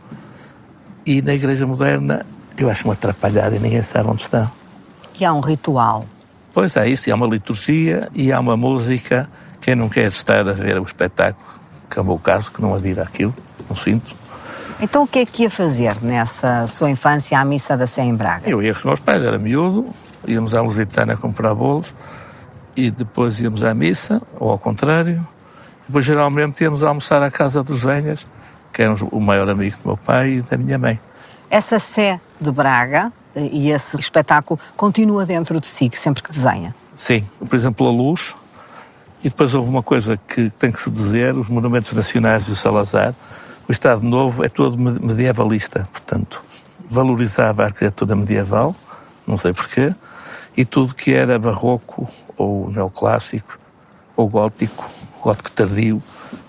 E 1.04 1.20
na 1.20 1.34
igreja 1.34 1.66
moderna 1.66 2.24
eu 2.56 2.70
acho 2.70 2.84
uma 2.84 2.94
atrapalhada 2.94 3.56
e 3.56 3.58
ninguém 3.58 3.82
sabe 3.82 4.08
onde 4.08 4.22
está. 4.22 4.50
E 5.18 5.24
há 5.24 5.32
um 5.32 5.40
ritual 5.40 6.06
Pois 6.52 6.76
é 6.76 6.86
isso, 6.86 7.08
e 7.08 7.12
há 7.12 7.14
uma 7.14 7.26
liturgia 7.26 8.08
e 8.14 8.30
há 8.30 8.38
uma 8.38 8.56
música. 8.56 9.28
Quem 9.60 9.74
não 9.74 9.88
quer 9.88 10.08
estar 10.08 10.46
a 10.46 10.52
ver 10.52 10.78
o 10.78 10.82
espetáculo, 10.82 11.46
que 11.88 11.98
é 11.98 12.02
o 12.02 12.04
meu 12.04 12.18
caso, 12.18 12.52
que 12.52 12.60
não 12.60 12.74
adira 12.74 13.02
aquilo, 13.02 13.34
não 13.68 13.74
sinto. 13.74 14.14
Então 14.78 15.04
o 15.04 15.06
que 15.06 15.20
é 15.20 15.24
que 15.24 15.44
ia 15.44 15.50
fazer 15.50 15.96
nessa 16.02 16.66
sua 16.66 16.90
infância 16.90 17.38
à 17.38 17.44
missa 17.44 17.76
da 17.76 17.86
Sé 17.86 18.02
em 18.02 18.14
Braga? 18.14 18.50
Eu 18.50 18.60
ia 18.62 18.72
com 18.74 18.80
os 18.80 18.84
meus 18.84 19.00
pais, 19.00 19.22
era 19.22 19.38
miúdo, 19.38 19.86
íamos 20.26 20.54
à 20.54 20.60
Lusitana 20.60 21.16
comprar 21.16 21.54
bolos 21.54 21.94
e 22.76 22.90
depois 22.90 23.38
íamos 23.40 23.62
à 23.62 23.74
missa, 23.74 24.22
ou 24.38 24.50
ao 24.50 24.58
contrário. 24.58 25.26
Depois 25.86 26.04
geralmente 26.04 26.62
íamos 26.62 26.82
almoçar 26.82 27.22
à 27.22 27.30
casa 27.30 27.62
dos 27.62 27.82
venhas, 27.82 28.26
que 28.72 28.82
eram 28.82 28.96
o 29.10 29.20
maior 29.20 29.48
amigo 29.48 29.76
do 29.82 29.88
meu 29.88 29.96
pai 29.96 30.34
e 30.34 30.42
da 30.42 30.56
minha 30.56 30.78
mãe. 30.78 30.98
Essa 31.50 31.78
Sé 31.78 32.18
de 32.40 32.50
Braga 32.50 33.12
e 33.36 33.70
esse 33.70 33.98
espetáculo 33.98 34.58
continua 34.76 35.24
dentro 35.24 35.60
de 35.60 35.66
si, 35.66 35.90
sempre 35.94 36.22
que 36.22 36.32
desenha. 36.32 36.74
Sim, 36.96 37.26
por 37.38 37.54
exemplo, 37.54 37.86
a 37.86 37.90
luz. 37.90 38.34
E 39.24 39.28
depois 39.28 39.54
houve 39.54 39.68
uma 39.68 39.82
coisa 39.82 40.16
que 40.16 40.50
tem 40.50 40.72
que 40.72 40.80
se 40.80 40.90
dizer: 40.90 41.34
os 41.36 41.48
monumentos 41.48 41.92
nacionais 41.92 42.46
e 42.48 42.50
o 42.50 42.56
Salazar. 42.56 43.14
O 43.68 43.72
Estado 43.72 44.02
Novo 44.02 44.44
é 44.44 44.48
todo 44.48 44.76
medievalista, 44.76 45.88
portanto, 45.90 46.42
valorizava 46.90 47.62
a 47.62 47.66
arquitetura 47.66 48.16
medieval, 48.16 48.74
não 49.26 49.38
sei 49.38 49.52
porquê, 49.52 49.94
e 50.56 50.64
tudo 50.64 50.94
que 50.94 51.12
era 51.12 51.38
barroco 51.38 52.08
ou 52.36 52.70
neoclássico 52.70 53.58
ou 54.16 54.28
gótico, 54.28 54.88
gótico 55.20 55.50
tardio, 55.50 56.02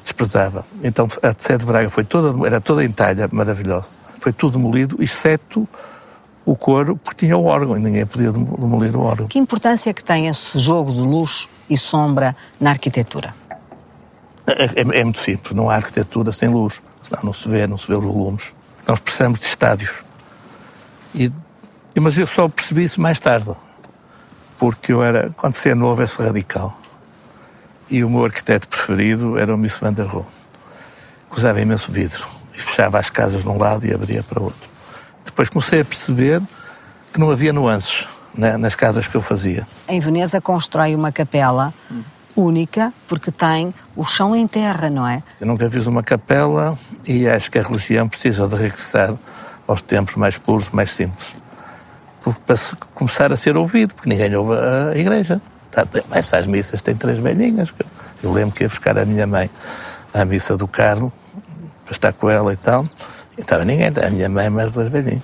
desprezava. 0.04 0.66
Então 0.84 1.08
a 1.22 1.34
Sé 1.38 1.58
de 1.58 1.66
Braga 1.66 1.90
foi 1.90 2.04
toda, 2.04 2.46
era 2.46 2.60
toda 2.60 2.84
em 2.84 2.92
talha 2.92 3.30
maravilhosa. 3.32 3.90
Foi 4.20 4.34
tudo 4.34 4.58
demolido, 4.58 5.02
exceto 5.02 5.68
o 6.46 6.56
coro 6.56 6.98
porque 6.98 7.26
tinha 7.26 7.38
o 7.38 7.46
órgão 7.46 7.78
e 7.78 7.80
ninguém 7.80 8.06
podia 8.06 8.32
demolir 8.32 8.96
o 8.96 9.02
órgão. 9.02 9.28
Que 9.28 9.40
importância 9.40 9.90
é 9.90 9.94
que 9.94 10.04
tem 10.04 10.28
esse 10.28 10.60
jogo 10.60 10.92
de 10.92 11.00
luz 11.00 11.48
e 11.70 11.78
sombra 11.78 12.36
na 12.60 12.72
arquitetura? 12.72 13.34
É, 14.46 14.66
é, 14.66 15.00
é, 15.00 15.04
muito 15.04 15.20
simples, 15.20 15.54
não 15.54 15.70
há 15.70 15.76
arquitetura 15.76 16.32
sem 16.34 16.50
luz, 16.50 16.82
senão 17.02 17.24
não 17.24 17.34
se 17.34 17.48
vê, 17.48 17.66
não 17.66 17.78
se 17.78 17.88
vê 17.88 17.96
os 17.96 18.04
volumes. 18.04 18.54
Nós 18.86 19.00
precisamos 19.00 19.40
de 19.40 19.46
estádios. 19.46 20.04
E, 21.16 21.32
mas 22.00 22.18
eu 22.18 22.28
só 22.28 22.50
percebi 22.50 22.84
isso 22.84 23.00
mais 23.00 23.20
tarde, 23.20 23.50
porque 24.64 24.94
eu 24.94 25.04
era, 25.04 25.30
quando 25.36 25.56
se 25.56 25.68
é 25.68 25.76
novo, 25.76 26.02
é 26.02 26.06
radical. 26.06 26.80
E 27.90 28.02
o 28.02 28.10
meu 28.10 28.24
arquiteto 28.24 28.66
preferido 28.66 29.38
era 29.38 29.54
o 29.54 29.58
Miss 29.58 29.78
van 29.78 29.92
der 29.92 30.06
Rohe, 30.06 30.24
que 31.30 31.38
usava 31.38 31.60
imenso 31.60 31.92
vidro 31.92 32.26
e 32.56 32.62
fechava 32.62 32.98
as 32.98 33.10
casas 33.10 33.44
de 33.44 33.50
um 33.50 33.58
lado 33.58 33.86
e 33.86 33.94
abria 33.94 34.24
para 34.24 34.40
o 34.40 34.46
outro. 34.46 34.70
Depois 35.26 35.50
comecei 35.50 35.82
a 35.82 35.86
perceber 35.86 36.42
que 37.12 37.20
não 37.20 37.30
havia 37.30 37.52
nuances 37.52 38.08
né, 38.34 38.56
nas 38.56 38.74
casas 38.74 39.06
que 39.06 39.16
eu 39.16 39.22
fazia. 39.22 39.68
Em 39.86 40.00
Veneza 40.00 40.40
constrói 40.40 40.96
uma 40.96 41.12
capela 41.12 41.74
única 42.34 42.94
porque 43.06 43.32
tem 43.32 43.74
o 43.98 44.06
chão 44.06 44.34
em 44.34 44.48
terra, 44.48 44.90
não 44.90 45.06
é? 45.06 45.22
Eu 45.42 45.48
nunca 45.48 45.70
fiz 45.70 45.88
uma 45.88 46.02
capela 46.02 46.78
e 47.06 47.28
acho 47.28 47.52
que 47.52 47.60
a 47.60 47.64
religião 47.64 48.08
precisa 48.08 48.48
de 48.48 48.56
regressar 48.56 49.14
aos 49.68 49.82
tempos 49.82 50.16
mais 50.16 50.38
puros, 50.38 50.70
mais 50.70 50.90
simples. 50.90 51.43
Para 52.24 52.58
começar 52.94 53.32
a 53.34 53.38
ser 53.38 53.58
ouvido, 53.58 53.94
porque 53.96 54.10
ninguém 54.10 54.34
ouve 54.36 54.54
a 54.56 54.98
igreja. 54.98 55.42
Essas 56.12 56.48
missas 56.48 56.82
têm 56.82 56.96
três 56.96 57.20
velhinhas. 57.20 57.74
Eu 58.24 58.32
lembro 58.32 58.56
que 58.56 58.64
ia 58.64 58.70
buscar 58.70 58.98
a 58.98 59.06
minha 59.06 59.28
mãe 59.28 59.50
à 60.14 60.24
missa 60.24 60.56
do 60.56 60.68
Carmo, 60.68 61.12
para 61.84 61.92
estar 61.92 62.14
com 62.14 62.30
ela 62.30 62.54
e 62.54 62.56
tal 62.56 62.88
E 63.38 63.42
estava 63.42 63.66
ninguém, 63.66 63.88
a 63.88 64.10
minha 64.10 64.30
mãe 64.30 64.50
mais 64.50 64.72
dois 64.72 64.90
velhinhos. 64.90 65.24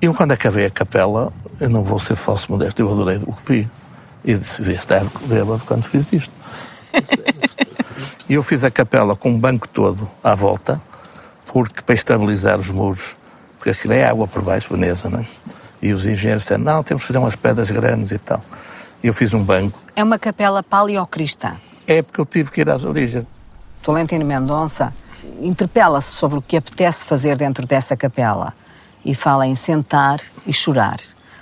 E 0.00 0.06
eu, 0.06 0.14
quando 0.14 0.32
acabei 0.32 0.66
a 0.66 0.70
capela, 0.70 1.32
eu 1.60 1.68
não 1.68 1.82
vou 1.82 1.98
ser 1.98 2.14
falso 2.14 2.52
modesto, 2.52 2.80
eu 2.82 2.90
adorei 2.90 3.20
o 3.26 3.32
que 3.32 3.52
vi. 3.52 3.70
E 4.24 4.34
devia 4.34 4.78
estar 4.78 5.04
bêbado 5.26 5.62
quando 5.64 5.84
fiz 5.84 6.12
isto. 6.12 6.32
E 8.28 8.34
eu 8.34 8.42
fiz 8.42 8.62
a 8.62 8.70
capela 8.70 9.16
com 9.16 9.30
um 9.30 9.38
banco 9.38 9.66
todo 9.66 10.08
à 10.22 10.34
volta, 10.34 10.80
porque 11.46 11.80
para 11.80 11.94
estabilizar 11.94 12.60
os 12.60 12.68
muros, 12.68 13.16
porque 13.56 13.70
aquilo 13.70 13.94
é 13.94 14.04
água 14.04 14.28
por 14.28 14.42
baixo, 14.42 14.68
Veneza, 14.70 15.08
não 15.08 15.20
é? 15.20 15.26
E 15.80 15.92
os 15.92 16.06
engenheiros 16.06 16.42
disseram, 16.42 16.64
não, 16.64 16.82
temos 16.82 17.02
que 17.02 17.06
fazer 17.08 17.18
umas 17.18 17.36
pedras 17.36 17.70
grandes 17.70 18.10
e 18.10 18.18
tal. 18.18 18.42
E 19.02 19.06
eu 19.06 19.14
fiz 19.14 19.32
um 19.32 19.42
banco. 19.42 19.78
É 19.94 20.02
uma 20.02 20.18
capela 20.18 20.62
paleocristã. 20.62 21.54
É 21.86 22.02
porque 22.02 22.20
eu 22.20 22.26
tive 22.26 22.50
que 22.50 22.60
ir 22.60 22.68
às 22.68 22.84
origens. 22.84 23.24
Tolentino 23.82 24.24
Mendonça 24.24 24.92
interpela-se 25.40 26.10
sobre 26.10 26.38
o 26.38 26.42
que 26.42 26.56
apetece 26.56 27.04
fazer 27.04 27.36
dentro 27.36 27.66
dessa 27.66 27.96
capela 27.96 28.52
e 29.04 29.14
fala 29.14 29.46
em 29.46 29.54
sentar 29.54 30.20
e 30.46 30.52
chorar. 30.52 30.96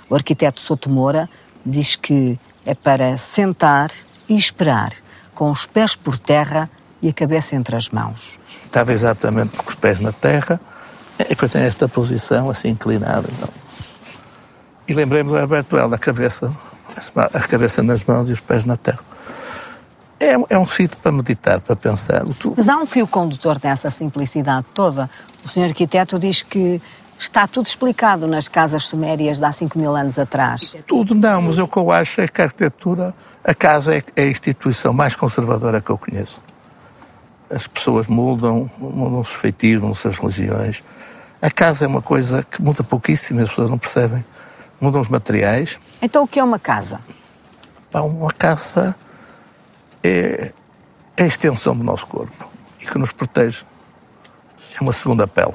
O 0.09 0.15
arquiteto 0.15 0.61
Sotomora 0.61 1.27
diz 1.65 1.95
que 1.95 2.39
é 2.65 2.73
para 2.73 3.17
sentar 3.17 3.91
e 4.29 4.35
esperar, 4.35 4.91
com 5.33 5.51
os 5.51 5.65
pés 5.65 5.95
por 5.95 6.17
terra 6.17 6.69
e 7.01 7.09
a 7.09 7.13
cabeça 7.13 7.55
entre 7.55 7.75
as 7.75 7.89
mãos. 7.89 8.39
Estava 8.63 8.93
exatamente 8.93 9.55
com 9.57 9.69
os 9.69 9.75
pés 9.75 9.99
na 9.99 10.11
terra, 10.11 10.59
e 11.19 11.23
depois 11.23 11.51
tem 11.51 11.63
esta 11.63 11.87
posição 11.87 12.49
assim 12.49 12.69
inclinada. 12.69 13.27
Não? 13.39 13.66
E 14.87 14.93
lembrei-me 14.93 15.29
do 15.29 15.37
Alberto 15.37 15.77
El, 15.77 15.93
a 15.93 15.97
cabeça, 15.97 16.51
a 17.15 17.39
cabeça 17.41 17.83
nas 17.83 18.03
mãos 18.03 18.29
e 18.29 18.33
os 18.33 18.39
pés 18.39 18.65
na 18.65 18.77
terra. 18.77 18.99
É, 20.19 20.33
é 20.49 20.57
um 20.57 20.65
sítio 20.65 20.97
para 20.97 21.11
meditar, 21.11 21.59
para 21.59 21.75
pensar. 21.75 22.23
Mas 22.55 22.67
há 22.67 22.77
um 22.77 22.85
fio 22.85 23.05
condutor 23.05 23.59
dessa 23.59 23.91
simplicidade 23.91 24.65
toda. 24.73 25.09
O 25.45 25.49
senhor 25.49 25.67
arquiteto 25.67 26.17
diz 26.17 26.41
que 26.41 26.81
está 27.19 27.45
tudo 27.47 27.67
explicado 27.67 28.27
nas 28.27 28.47
casas 28.47 28.85
sumérias 28.85 29.37
de 29.37 29.45
há 29.45 29.51
5 29.51 29.77
mil 29.77 29.95
anos 29.95 30.17
atrás. 30.17 30.75
Tudo 30.87 31.13
não, 31.13 31.41
mas 31.43 31.57
o 31.57 31.67
que 31.67 31.77
eu 31.77 31.91
acho 31.91 32.21
é 32.21 32.27
que 32.27 32.41
a 32.41 32.45
arquitetura, 32.45 33.13
a 33.43 33.53
casa 33.53 33.95
é, 33.95 34.03
é 34.15 34.23
a 34.23 34.27
instituição 34.27 34.93
mais 34.93 35.15
conservadora 35.15 35.81
que 35.81 35.89
eu 35.89 35.97
conheço. 35.97 36.41
As 37.49 37.67
pessoas 37.67 38.07
mudam, 38.07 38.69
mudam 38.77 39.19
os 39.19 39.29
feitios, 39.29 39.81
mudam 39.81 39.99
as 40.03 40.17
religiões. 40.17 40.83
A 41.41 41.51
casa 41.51 41.85
é 41.85 41.87
uma 41.87 42.01
coisa 42.01 42.43
que 42.43 42.61
muda 42.61 42.83
pouquíssimo, 42.83 43.41
as 43.41 43.49
pessoas 43.49 43.69
não 43.69 43.77
percebem. 43.77 44.25
Mudam 44.79 45.01
os 45.01 45.07
materiais. 45.07 45.79
Então 46.01 46.23
o 46.23 46.27
que 46.27 46.39
é 46.39 46.43
uma 46.43 46.59
casa? 46.59 46.99
Pá, 47.91 48.01
uma 48.01 48.31
casa 48.31 48.95
é, 50.03 50.53
é 51.15 51.23
a 51.23 51.27
extensão 51.27 51.75
do 51.75 51.83
nosso 51.83 52.05
corpo 52.05 52.49
e 52.79 52.85
que 52.85 52.97
nos 52.97 53.11
protege. 53.11 53.65
É 54.79 54.83
uma 54.83 54.93
segunda 54.93 55.27
pele. 55.27 55.53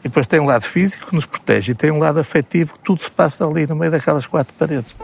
E 0.00 0.08
depois 0.08 0.26
tem 0.26 0.40
um 0.40 0.46
lado 0.46 0.62
físico 0.62 1.06
que 1.06 1.14
nos 1.14 1.26
protege 1.26 1.72
e 1.72 1.74
tem 1.74 1.90
um 1.90 1.98
lado 1.98 2.18
afetivo 2.18 2.74
que 2.74 2.80
tudo 2.80 3.02
se 3.02 3.10
passa 3.10 3.46
ali 3.46 3.66
no 3.66 3.76
meio 3.76 3.90
daquelas 3.90 4.26
quatro 4.26 4.54
paredes. 4.54 4.94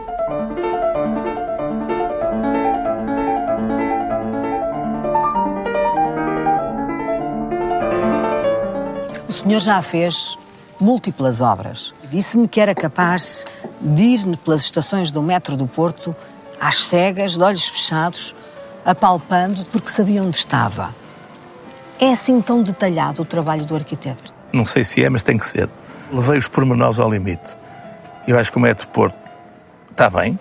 O 9.27 9.31
senhor 9.31 9.59
já 9.59 9.81
fez 9.81 10.37
múltiplas 10.79 11.41
obras. 11.41 11.93
Disse-me 12.11 12.47
que 12.47 12.59
era 12.59 12.75
capaz 12.75 13.45
de 13.79 14.01
ir 14.01 14.37
pelas 14.37 14.61
estações 14.61 15.11
do 15.11 15.21
metro 15.21 15.55
do 15.55 15.67
Porto 15.67 16.15
às 16.59 16.87
cegas, 16.87 17.37
de 17.37 17.43
olhos 17.43 17.67
fechados, 17.67 18.35
apalpando 18.83 19.65
porque 19.65 19.89
sabia 19.89 20.23
onde 20.23 20.37
estava. 20.37 20.93
É 21.99 22.11
assim 22.11 22.41
tão 22.41 22.61
detalhado 22.61 23.21
o 23.21 23.25
trabalho 23.25 23.65
do 23.65 23.75
arquiteto? 23.75 24.33
Não 24.51 24.65
sei 24.65 24.83
se 24.83 25.03
é, 25.03 25.09
mas 25.09 25.23
tem 25.23 25.37
que 25.37 25.45
ser. 25.45 25.69
Levei 26.11 26.39
os 26.39 26.47
pormenores 26.47 26.99
ao 26.99 27.09
limite. 27.09 27.55
Eu 28.27 28.37
acho 28.37 28.51
que 28.51 28.57
o 28.57 28.61
Metro 28.61 28.87
Porto 28.89 29.17
está 29.91 30.09
bem, 30.09 30.37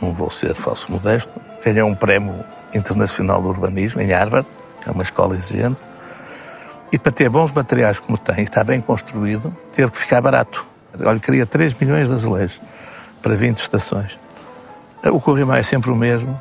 não 0.00 0.12
vou 0.12 0.30
ser 0.30 0.54
falso 0.54 0.90
modesto. 0.90 1.40
Ganhou 1.64 1.88
um 1.88 1.94
prémio 1.94 2.44
internacional 2.74 3.40
de 3.42 3.48
urbanismo 3.48 4.00
em 4.00 4.10
Harvard, 4.10 4.48
que 4.80 4.88
é 4.88 4.92
uma 4.92 5.02
escola 5.02 5.34
exigente. 5.34 5.87
E 6.90 6.98
para 6.98 7.12
ter 7.12 7.28
bons 7.28 7.52
materiais 7.52 7.98
como 7.98 8.16
tem, 8.16 8.42
está 8.42 8.64
bem 8.64 8.80
construído, 8.80 9.54
teve 9.72 9.90
que 9.90 9.98
ficar 9.98 10.20
barato. 10.20 10.64
Olha, 11.04 11.18
queria 11.18 11.44
3 11.44 11.74
milhões 11.74 12.08
de 12.08 12.14
azulejos 12.14 12.60
para 13.22 13.34
20 13.36 13.58
estações. 13.58 14.18
O 15.04 15.20
corrimão 15.20 15.54
é 15.54 15.62
sempre 15.62 15.90
o 15.90 15.96
mesmo, 15.96 16.40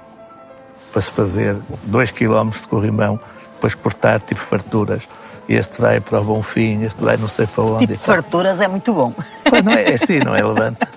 para 0.92 1.02
se 1.02 1.12
fazer 1.12 1.56
2 1.84 2.12
km 2.12 2.50
de 2.50 2.68
corrimão, 2.68 3.20
depois 3.54 3.76
cortar 3.76 4.22
tipo 4.22 4.40
farturas. 4.40 5.08
Este 5.48 5.80
vai 5.80 6.00
para 6.00 6.20
o 6.20 6.24
Bonfim, 6.24 6.84
este 6.84 7.04
vai 7.04 7.18
não 7.18 7.28
sei 7.28 7.48
para 7.48 7.64
onde. 7.64 7.88
Tipo 7.88 8.00
farturas 8.00 8.60
é 8.60 8.68
muito 8.68 8.94
bom. 8.94 9.14
Pois 9.50 9.64
não 9.64 9.74
é, 9.74 9.92
é 9.92 9.94
assim, 9.94 10.20
não 10.20 10.36
é? 10.36 10.44
Levanta. 10.44 10.88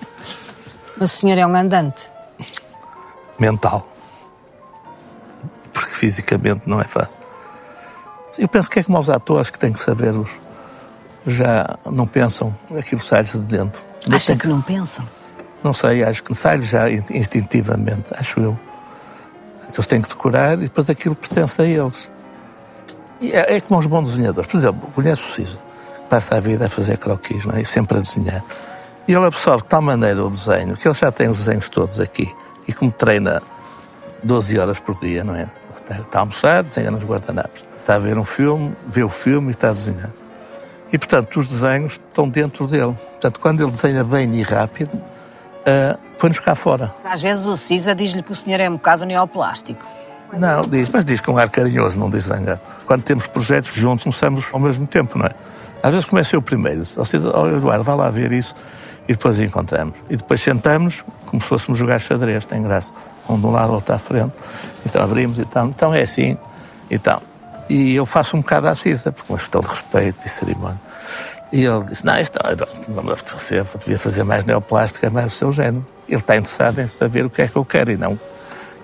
Mas 0.97 1.13
o 1.13 1.17
senhor 1.17 1.37
é 1.37 1.45
um 1.45 1.55
andante. 1.55 2.09
Mental. 3.39 3.87
Porque 5.71 5.91
fisicamente 5.91 6.69
não 6.69 6.81
é 6.81 6.83
fácil. 6.83 7.30
Eu 8.37 8.47
penso 8.47 8.69
que 8.69 8.79
é 8.79 8.83
como 8.83 8.99
os 8.99 9.09
atores 9.09 9.49
que 9.49 9.59
têm 9.59 9.73
que 9.73 9.79
saber 9.79 10.15
os. 10.15 10.39
Já 11.27 11.77
não 11.85 12.07
pensam, 12.07 12.55
aquilo 12.77 13.01
sai-lhes 13.01 13.33
de 13.33 13.39
dentro. 13.39 13.83
Acha 14.09 14.35
que, 14.35 14.47
não 14.47 14.61
pensam? 14.61 15.07
Não 15.63 15.73
sei, 15.73 16.03
acho 16.03 16.23
que 16.23 16.33
sai 16.33 16.59
já 16.61 16.89
instintivamente, 16.89 18.11
acho 18.15 18.39
eu. 18.39 18.59
Então 19.63 19.75
eles 19.75 19.87
têm 19.87 20.01
que 20.01 20.09
decorar 20.09 20.53
e 20.53 20.63
depois 20.63 20.89
aquilo 20.89 21.15
pertence 21.15 21.61
a 21.61 21.65
eles. 21.65 22.11
E 23.19 23.31
é, 23.31 23.57
é 23.57 23.61
como 23.61 23.79
os 23.79 23.85
bons 23.85 24.09
desenhadores. 24.09 24.49
Por 24.49 24.57
exemplo, 24.57 24.89
o 24.97 25.15
Cisa, 25.15 25.59
passa 26.09 26.37
a 26.37 26.39
vida 26.39 26.65
a 26.65 26.69
fazer 26.69 26.97
croquis, 26.97 27.45
não 27.45 27.55
é? 27.55 27.61
E 27.61 27.65
sempre 27.65 27.99
a 27.99 28.01
desenhar. 28.01 28.43
E 29.07 29.13
ele 29.13 29.25
absorve 29.25 29.63
de 29.63 29.69
tal 29.69 29.81
maneira 29.81 30.25
o 30.25 30.29
desenho 30.29 30.75
que 30.75 30.87
ele 30.87 30.95
já 30.95 31.11
tem 31.11 31.29
os 31.29 31.37
desenhos 31.37 31.69
todos 31.69 31.99
aqui. 31.99 32.33
E 32.67 32.73
como 32.73 32.91
treina 32.91 33.41
12 34.23 34.57
horas 34.57 34.79
por 34.79 34.95
dia, 34.99 35.23
não 35.23 35.35
é? 35.35 35.47
Está 35.73 36.19
a 36.19 36.21
almoçar, 36.21 36.63
desenha 36.63 36.89
nos 36.89 37.03
guardanapos. 37.03 37.70
Está 37.81 37.95
a 37.95 37.99
ver 37.99 38.17
um 38.17 38.23
filme, 38.23 38.73
vê 38.87 39.03
o 39.03 39.09
filme 39.09 39.49
e 39.49 39.51
está 39.51 39.69
a 39.69 39.73
desenhar. 39.73 40.11
E, 40.93 40.97
portanto, 40.97 41.39
os 41.39 41.47
desenhos 41.47 41.93
estão 41.93 42.29
dentro 42.29 42.67
dele. 42.67 42.95
Portanto, 43.11 43.39
quando 43.39 43.61
ele 43.61 43.71
desenha 43.71 44.03
bem 44.03 44.33
e 44.35 44.43
rápido, 44.43 44.93
uh, 44.93 45.97
põe-nos 46.19 46.39
cá 46.39 46.53
fora. 46.53 46.93
Às 47.03 47.21
vezes 47.21 47.45
o 47.45 47.57
Cisa 47.57 47.95
diz-lhe 47.95 48.21
que 48.21 48.31
o 48.31 48.35
senhor 48.35 48.59
é 48.59 48.69
um 48.69 48.73
bocado 48.73 49.05
neoplástico. 49.05 49.85
Não, 50.33 50.61
diz, 50.61 50.89
mas 50.89 51.03
diz 51.03 51.19
com 51.19 51.33
um 51.33 51.37
ar 51.37 51.49
carinhoso, 51.49 51.97
não 51.97 52.09
diz 52.09 52.25
zangado. 52.25 52.61
Quando 52.85 53.03
temos 53.03 53.27
projetos 53.27 53.73
juntos, 53.73 54.03
começamos 54.03 54.47
ao 54.53 54.59
mesmo 54.59 54.87
tempo, 54.87 55.17
não 55.17 55.25
é? 55.25 55.31
Às 55.83 55.91
vezes 55.91 56.05
começa 56.05 56.35
eu 56.35 56.41
primeiro, 56.41 56.85
seja, 56.85 57.31
oh, 57.35 57.47
Eduardo, 57.47 57.83
vá 57.83 57.95
lá 57.95 58.09
ver 58.09 58.31
isso, 58.31 58.55
e 59.09 59.13
depois 59.13 59.39
encontramos. 59.39 59.95
E 60.09 60.15
depois 60.15 60.39
sentamos, 60.39 61.03
como 61.25 61.41
se 61.41 61.47
fôssemos 61.47 61.77
jogar 61.77 61.99
xadrez, 61.99 62.45
tem 62.45 62.61
graça. 62.61 62.93
Um 63.27 63.39
de 63.39 63.45
um 63.45 63.51
lado, 63.51 63.73
outro 63.73 63.93
à 63.93 63.99
frente. 63.99 64.31
Então 64.85 65.03
abrimos 65.03 65.37
e 65.37 65.45
tal. 65.45 65.67
Então 65.67 65.93
é 65.93 66.01
assim, 66.01 66.37
e 66.89 66.97
tal. 66.97 67.21
E 67.71 67.95
eu 67.95 68.05
faço 68.05 68.35
um 68.35 68.41
bocado 68.41 68.67
à 68.67 68.75
Cisa, 68.75 69.13
porque 69.13 69.31
uma 69.31 69.39
questão 69.39 69.61
de 69.61 69.69
respeito 69.69 70.25
e 70.25 70.29
cerimónia. 70.29 70.81
E 71.53 71.63
ele 71.63 71.85
disse, 71.85 72.05
não, 72.05 72.19
isto 72.19 72.37
não, 72.89 73.01
não 73.01 73.15
você 73.15 73.63
devia 73.79 73.97
fazer 73.97 74.25
mais 74.25 74.43
neoplástica, 74.43 75.07
é 75.07 75.09
mais 75.09 75.27
o 75.27 75.35
seu 75.37 75.53
género. 75.53 75.87
Ele 76.05 76.19
está 76.19 76.35
interessado 76.35 76.79
em 76.79 76.87
saber 76.89 77.23
o 77.23 77.29
que 77.29 77.41
é 77.41 77.47
que 77.47 77.55
eu 77.55 77.63
quero 77.63 77.89
e 77.89 77.95
não 77.95 78.19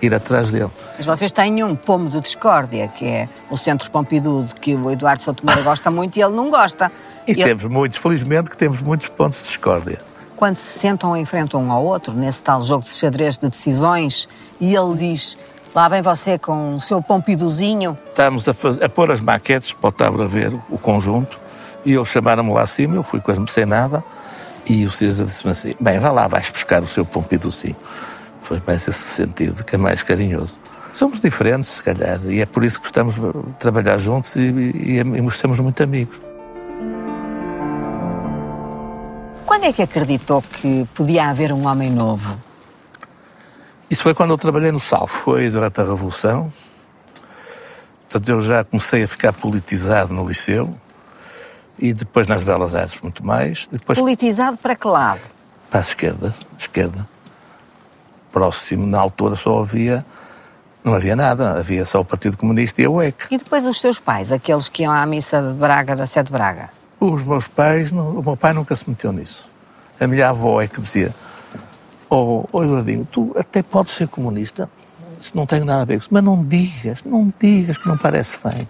ir 0.00 0.14
atrás 0.14 0.50
dele. 0.50 0.70
Mas 0.96 1.04
vocês 1.04 1.30
têm 1.30 1.62
um 1.62 1.76
pomo 1.76 2.08
de 2.08 2.18
discórdia, 2.18 2.88
que 2.88 3.04
é 3.04 3.28
o 3.50 3.58
Centro 3.58 3.90
Pompidou, 3.90 4.46
que 4.58 4.74
o 4.74 4.90
Eduardo 4.90 5.22
Sotomora 5.22 5.60
gosta 5.60 5.90
muito 5.90 6.16
e 6.16 6.22
ele 6.22 6.34
não 6.34 6.48
gosta. 6.48 6.90
E 7.26 7.32
ele... 7.32 7.44
temos 7.44 7.64
muitos, 7.64 7.98
felizmente, 7.98 8.48
que 8.48 8.56
temos 8.56 8.80
muitos 8.80 9.08
pontos 9.08 9.38
de 9.40 9.48
discórdia. 9.48 10.00
Quando 10.34 10.56
se 10.56 10.78
sentam 10.78 11.14
em 11.14 11.26
frente 11.26 11.54
um 11.58 11.70
ao 11.70 11.84
outro, 11.84 12.14
nesse 12.14 12.40
tal 12.40 12.62
jogo 12.62 12.84
de 12.84 12.90
xadrez 12.90 13.36
de 13.36 13.50
decisões, 13.50 14.26
e 14.58 14.74
ele 14.74 14.96
diz, 14.96 15.36
lá 15.74 15.88
vem 15.88 16.02
você 16.02 16.38
com 16.38 16.74
o 16.74 16.80
seu 16.80 17.02
Pompidouzinho. 17.02 17.96
Estamos 18.08 18.48
a, 18.48 18.54
fazer, 18.54 18.84
a 18.84 18.88
pôr 18.88 19.10
as 19.10 19.20
maquetes 19.20 19.72
para 19.72 19.88
o 19.88 19.92
Távora 19.92 20.26
ver 20.26 20.52
o 20.68 20.78
conjunto, 20.78 21.38
e 21.84 21.94
eles 21.94 22.08
chamaram-me 22.08 22.52
lá 22.52 22.62
acima, 22.62 22.96
eu 22.96 23.02
fui 23.02 23.20
quase 23.20 23.40
sem 23.48 23.64
nada, 23.64 24.02
e 24.68 24.84
o 24.84 24.90
César 24.90 25.24
disse-me 25.24 25.52
assim, 25.52 25.74
bem, 25.80 25.98
vá 25.98 26.10
lá, 26.10 26.28
vais 26.28 26.50
buscar 26.50 26.82
o 26.82 26.86
seu 26.86 27.04
Pompidouzinho. 27.04 27.76
Foi 28.42 28.60
mais 28.66 28.86
esse 28.88 29.14
sentido, 29.14 29.64
que 29.64 29.74
é 29.74 29.78
mais 29.78 30.02
carinhoso. 30.02 30.58
Somos 30.94 31.20
diferentes, 31.20 31.70
se 31.70 31.82
calhar, 31.82 32.18
e 32.26 32.40
é 32.40 32.46
por 32.46 32.64
isso 32.64 32.78
que 32.78 32.84
gostamos 32.84 33.14
de 33.14 33.52
trabalhar 33.58 33.98
juntos 33.98 34.34
e, 34.36 34.40
e, 34.40 34.98
e 34.98 35.22
muito 35.62 35.82
amigos. 35.82 36.20
Quando 39.46 39.64
é 39.64 39.72
que 39.72 39.82
acreditou 39.82 40.42
que 40.42 40.86
podia 40.94 41.30
haver 41.30 41.52
um 41.52 41.66
homem 41.66 41.90
novo? 41.90 42.38
Isso 43.90 44.02
foi 44.02 44.14
quando 44.14 44.30
eu 44.30 44.38
trabalhei 44.38 44.70
no 44.70 44.80
Salvo, 44.80 45.08
foi 45.08 45.50
durante 45.50 45.80
a 45.80 45.84
Revolução. 45.84 46.52
Portanto, 48.08 48.28
eu 48.28 48.40
já 48.40 48.64
comecei 48.64 49.04
a 49.04 49.08
ficar 49.08 49.32
politizado 49.32 50.12
no 50.12 50.26
liceu 50.26 50.74
e 51.78 51.92
depois 51.92 52.26
nas 52.26 52.42
Belas 52.42 52.74
Artes 52.74 53.00
muito 53.00 53.24
mais. 53.24 53.66
Depois... 53.70 53.98
Politizado 53.98 54.58
para 54.58 54.74
que 54.74 54.86
lado? 54.86 55.20
Para 55.70 55.80
a 55.80 55.82
esquerda, 55.82 56.34
esquerda 56.58 57.08
próximo, 58.38 58.86
na 58.86 59.00
altura 59.00 59.34
só 59.34 59.60
havia. 59.60 60.04
Não 60.84 60.94
havia 60.94 61.16
nada, 61.16 61.58
havia 61.58 61.84
só 61.84 62.00
o 62.00 62.04
Partido 62.04 62.36
Comunista 62.36 62.80
e 62.80 62.84
a 62.84 62.90
UEC. 62.90 63.26
E 63.30 63.38
depois 63.38 63.66
os 63.66 63.80
seus 63.80 63.98
pais, 63.98 64.30
aqueles 64.30 64.68
que 64.68 64.84
iam 64.84 64.92
à 64.92 65.04
missa 65.04 65.42
de 65.42 65.54
Braga, 65.54 65.96
da 65.96 66.06
Sé 66.06 66.22
de 66.22 66.30
Braga? 66.30 66.70
Os 67.00 67.22
meus 67.24 67.48
pais, 67.48 67.90
o 67.90 68.22
meu 68.22 68.36
pai 68.36 68.52
nunca 68.52 68.74
se 68.76 68.88
meteu 68.88 69.12
nisso. 69.12 69.48
A 70.00 70.06
minha 70.06 70.28
avó 70.28 70.62
é 70.62 70.68
que 70.68 70.80
dizia, 70.80 71.12
oh, 72.10 72.44
oh 72.52 72.64
Eduardinho, 72.64 73.06
tu 73.10 73.34
até 73.36 73.62
podes 73.62 73.94
ser 73.94 74.08
comunista, 74.08 74.68
isso 75.20 75.32
não 75.34 75.46
tem 75.46 75.60
nada 75.60 75.82
a 75.82 75.84
ver 75.84 75.94
com 75.94 76.00
isso, 76.00 76.08
mas 76.10 76.24
não 76.24 76.44
digas, 76.44 77.02
não 77.04 77.32
digas 77.40 77.76
que 77.76 77.88
não 77.88 77.98
parece 77.98 78.38
bem. 78.44 78.68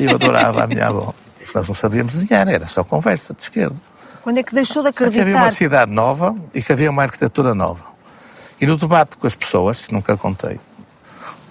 Eu 0.00 0.14
adorava 0.14 0.64
a 0.64 0.66
minha 0.66 0.86
avó. 0.86 1.14
Nós 1.54 1.66
não 1.66 1.74
sabíamos 1.74 2.12
desenhar, 2.12 2.46
era 2.48 2.66
só 2.66 2.84
conversa 2.84 3.32
de 3.32 3.42
esquerda. 3.42 3.76
Quando 4.22 4.38
é 4.38 4.42
que 4.42 4.54
deixou 4.54 4.82
de 4.82 4.88
acreditar? 4.88 5.24
Que 5.24 5.30
havia 5.30 5.36
uma 5.36 5.50
cidade 5.50 5.90
nova 5.90 6.36
e 6.54 6.60
que 6.60 6.72
havia 6.72 6.90
uma 6.90 7.02
arquitetura 7.02 7.54
nova. 7.54 7.84
E 8.60 8.66
no 8.66 8.76
debate 8.76 9.16
com 9.16 9.26
as 9.26 9.34
pessoas, 9.34 9.88
nunca 9.90 10.16
contei, 10.16 10.60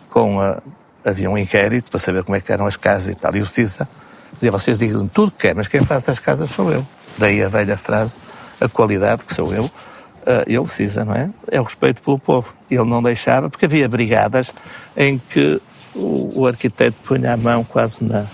com 0.10 0.40
a, 0.40 0.62
havia 1.04 1.30
um 1.30 1.38
inquérito 1.38 1.90
para 1.90 2.00
saber 2.00 2.24
como 2.24 2.36
é 2.36 2.42
que 2.42 2.52
eram 2.52 2.68
as 2.68 2.76
casas 2.76 3.10
e 3.10 3.16
tal. 3.16 3.36
E 3.36 3.42
o 3.42 3.46
CISA 3.46 3.88
dizia, 4.34 4.52
vocês 4.52 4.78
digam 4.78 5.08
tudo 5.08 5.32
que 5.32 5.48
quer, 5.48 5.56
mas 5.56 5.68
quem 5.68 5.84
faz 5.84 6.08
as 6.08 6.20
casas 6.20 6.50
sou 6.50 6.72
eu. 6.72 6.86
Daí 7.18 7.42
a 7.42 7.50
velha 7.50 7.78
frase, 7.78 8.18
a 8.62 8.68
qualidade 8.68 9.24
que 9.24 9.34
sou 9.34 9.54
eu, 9.54 9.72
eu, 10.48 10.63
o 10.63 10.68
CISA, 10.68 11.06
não 11.06 11.13
é? 11.13 11.30
É 11.50 11.60
o 11.60 11.63
respeito 11.63 12.02
pelo 12.02 12.20
povo. 12.20 12.54
Ele 12.70 12.84
não 12.84 13.02
deixava, 13.02 13.50
porque 13.50 13.66
havia 13.66 13.88
brigadas 13.88 14.54
em 14.96 15.18
que 15.18 15.62
o, 15.96 16.42
o 16.42 16.48
arquiteto 16.48 16.98
punha 17.04 17.34
a 17.34 17.38
mão 17.38 17.63
quase 17.63 18.04
na, 18.04 18.26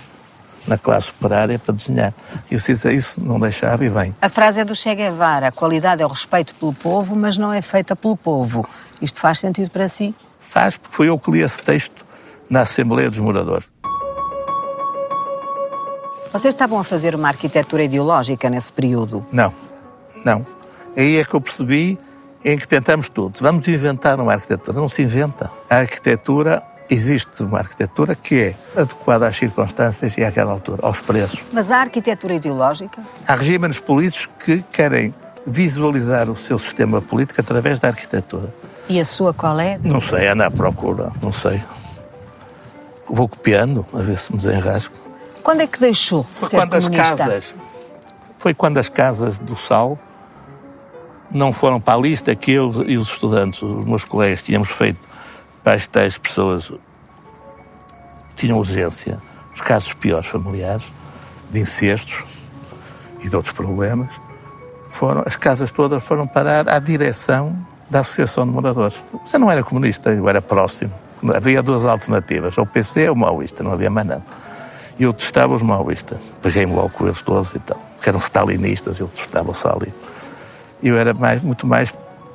na 0.66 0.78
classe 0.78 1.10
operária 1.10 1.58
para 1.58 1.74
desenhar. 1.74 2.12
E 2.50 2.56
o 2.56 2.60
CISA 2.60 2.92
isso 2.92 3.24
não 3.24 3.38
deixava 3.38 3.84
e 3.84 3.90
bem. 3.90 4.14
A 4.20 4.28
frase 4.28 4.60
é 4.60 4.64
do 4.64 4.74
Che 4.74 4.94
Guevara, 4.94 5.48
a 5.48 5.52
qualidade 5.52 6.02
é 6.02 6.06
o 6.06 6.08
respeito 6.08 6.54
pelo 6.54 6.72
povo, 6.72 7.14
mas 7.14 7.36
não 7.36 7.52
é 7.52 7.62
feita 7.62 7.94
pelo 7.94 8.16
povo. 8.16 8.66
Isto 9.00 9.20
faz 9.20 9.40
sentido 9.40 9.70
para 9.70 9.88
si? 9.88 10.14
Faz, 10.40 10.76
porque 10.76 10.96
foi 10.96 11.08
eu 11.08 11.18
que 11.18 11.30
li 11.30 11.40
esse 11.40 11.60
texto 11.60 12.04
na 12.48 12.62
Assembleia 12.62 13.10
dos 13.10 13.18
Moradores. 13.18 13.70
Vocês 16.32 16.52
estavam 16.52 16.80
a 16.80 16.84
fazer 16.84 17.14
uma 17.14 17.28
arquitetura 17.28 17.84
ideológica 17.84 18.50
nesse 18.50 18.72
período? 18.72 19.24
Não, 19.30 19.52
não. 20.24 20.44
Aí 20.96 21.18
é 21.18 21.24
que 21.24 21.34
eu 21.34 21.40
percebi 21.40 21.98
em 22.44 22.58
que 22.58 22.68
tentamos 22.68 23.08
tudo. 23.08 23.38
Vamos 23.40 23.66
inventar 23.68 24.20
uma 24.20 24.32
arquitetura. 24.32 24.78
Não 24.78 24.88
se 24.88 25.02
inventa. 25.02 25.50
A 25.68 25.76
arquitetura, 25.76 26.62
existe 26.90 27.42
uma 27.42 27.58
arquitetura 27.58 28.14
que 28.14 28.34
é 28.40 28.54
adequada 28.80 29.26
às 29.26 29.36
circunstâncias 29.36 30.16
e 30.16 30.24
àquela 30.24 30.52
altura, 30.52 30.86
aos 30.86 31.00
preços. 31.00 31.42
Mas 31.52 31.70
há 31.70 31.78
arquitetura 31.78 32.34
ideológica? 32.34 33.02
Há 33.26 33.34
regimes 33.34 33.80
políticos 33.80 34.30
que 34.44 34.62
querem 34.70 35.14
visualizar 35.46 36.30
o 36.30 36.36
seu 36.36 36.58
sistema 36.58 37.00
político 37.00 37.40
através 37.40 37.78
da 37.78 37.88
arquitetura. 37.88 38.54
E 38.88 39.00
a 39.00 39.04
sua 39.04 39.32
qual 39.32 39.58
é? 39.58 39.78
Não 39.82 40.00
sei, 40.00 40.28
anda 40.28 40.46
à 40.46 40.50
procura, 40.50 41.10
não 41.22 41.32
sei. 41.32 41.62
Vou 43.06 43.28
copiando, 43.28 43.84
a 43.92 43.98
ver 43.98 44.18
se 44.18 44.32
me 44.32 44.38
desenrasco. 44.38 44.98
Quando 45.42 45.60
é 45.60 45.66
que 45.66 45.78
deixou 45.78 46.22
de 46.22 46.38
foi 46.38 46.48
ser 46.48 46.56
quando 46.56 46.70
comunista? 46.70 47.02
as 47.02 47.12
casas 47.12 47.54
Foi 48.38 48.54
quando 48.54 48.78
as 48.78 48.88
casas 48.88 49.38
do 49.38 49.54
Sal 49.54 49.98
não 51.34 51.52
foram 51.52 51.80
para 51.80 51.94
a 51.94 52.00
lista 52.00 52.34
que 52.34 52.52
eu 52.52 52.72
e 52.86 52.96
os 52.96 53.08
estudantes, 53.08 53.60
os 53.62 53.84
meus 53.84 54.04
colegas, 54.04 54.42
tínhamos 54.42 54.70
feito 54.70 54.98
para 55.62 55.74
as 55.74 55.86
tais 55.86 56.16
pessoas 56.16 56.72
tinham 58.34 58.58
urgência. 58.58 59.20
Os 59.54 59.60
casos 59.60 59.92
piores 59.94 60.26
familiares, 60.26 60.92
de 61.50 61.60
incestos 61.60 62.24
e 63.22 63.28
de 63.28 63.36
outros 63.36 63.54
problemas, 63.54 64.08
foram, 64.90 65.22
as 65.24 65.36
casas 65.36 65.70
todas 65.70 66.02
foram 66.02 66.26
parar 66.26 66.68
à 66.68 66.78
direção 66.78 67.56
da 67.88 68.00
Associação 68.00 68.44
de 68.46 68.52
Moradores. 68.52 69.02
Você 69.24 69.38
não 69.38 69.50
era 69.50 69.62
comunista, 69.62 70.10
eu 70.10 70.28
era 70.28 70.42
próximo. 70.42 70.92
Havia 71.34 71.62
duas 71.62 71.84
alternativas, 71.84 72.58
ou 72.58 72.66
PC 72.66 73.08
ou 73.08 73.14
Maoísta, 73.14 73.62
não 73.62 73.72
havia 73.72 73.88
mais 73.88 74.06
nada. 74.06 74.24
Eu 74.98 75.12
testava 75.12 75.54
os 75.54 75.62
maoístas. 75.62 76.18
Peguei-me 76.40 76.72
logo 76.72 76.90
com 76.90 77.06
eles 77.06 77.20
todos 77.22 77.52
e 77.54 77.58
tal. 77.58 77.80
Que 78.00 78.08
eram 78.08 78.20
stalinistas, 78.20 78.98
eu 79.00 79.08
testava 79.08 79.48
o 79.48 79.52
Stalin. 79.52 79.92
Eu 80.84 80.98
era 80.98 81.14
mais, 81.14 81.42
muito 81.42 81.66
mais 81.66 81.92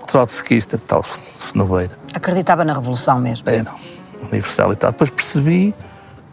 trotskista, 0.07 0.79
tal, 0.79 1.05
cenobeira. 1.37 1.95
Acreditava 2.15 2.65
na 2.65 2.73
Revolução 2.73 3.19
mesmo? 3.19 3.47
Era, 3.47 3.71
universal 4.19 4.73
e 4.73 4.75
tal. 4.75 4.91
Depois 4.91 5.11
percebi, 5.11 5.75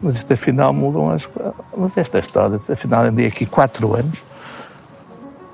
mas 0.01 0.17
isto 0.17 0.33
afinal 0.33 0.73
mudam 0.73 1.11
as 1.11 1.27
coisas. 1.27 1.53
Mas 1.77 1.97
esta 1.99 2.19
história, 2.19 2.57
afinal 2.57 3.05
andei 3.05 3.27
aqui 3.27 3.45
quatro 3.45 3.95
anos 3.95 4.25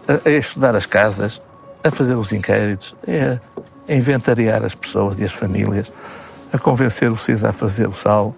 a, 0.07 0.29
a 0.29 0.33
estudar 0.33 0.77
as 0.77 0.87
casas, 0.87 1.43
a 1.83 1.91
fazer 1.91 2.15
os 2.15 2.31
inquéritos, 2.31 2.95
a, 3.09 3.93
a 3.93 3.95
inventariar 3.95 4.63
as 4.63 4.77
pessoas 4.77 5.19
e 5.19 5.25
as 5.25 5.33
famílias, 5.33 5.93
a 6.53 6.59
convencer 6.59 7.11
o 7.11 7.17
CIS 7.17 7.43
a 7.43 7.53
fazer 7.53 7.89
o 7.89 7.93
sal, 7.93 8.37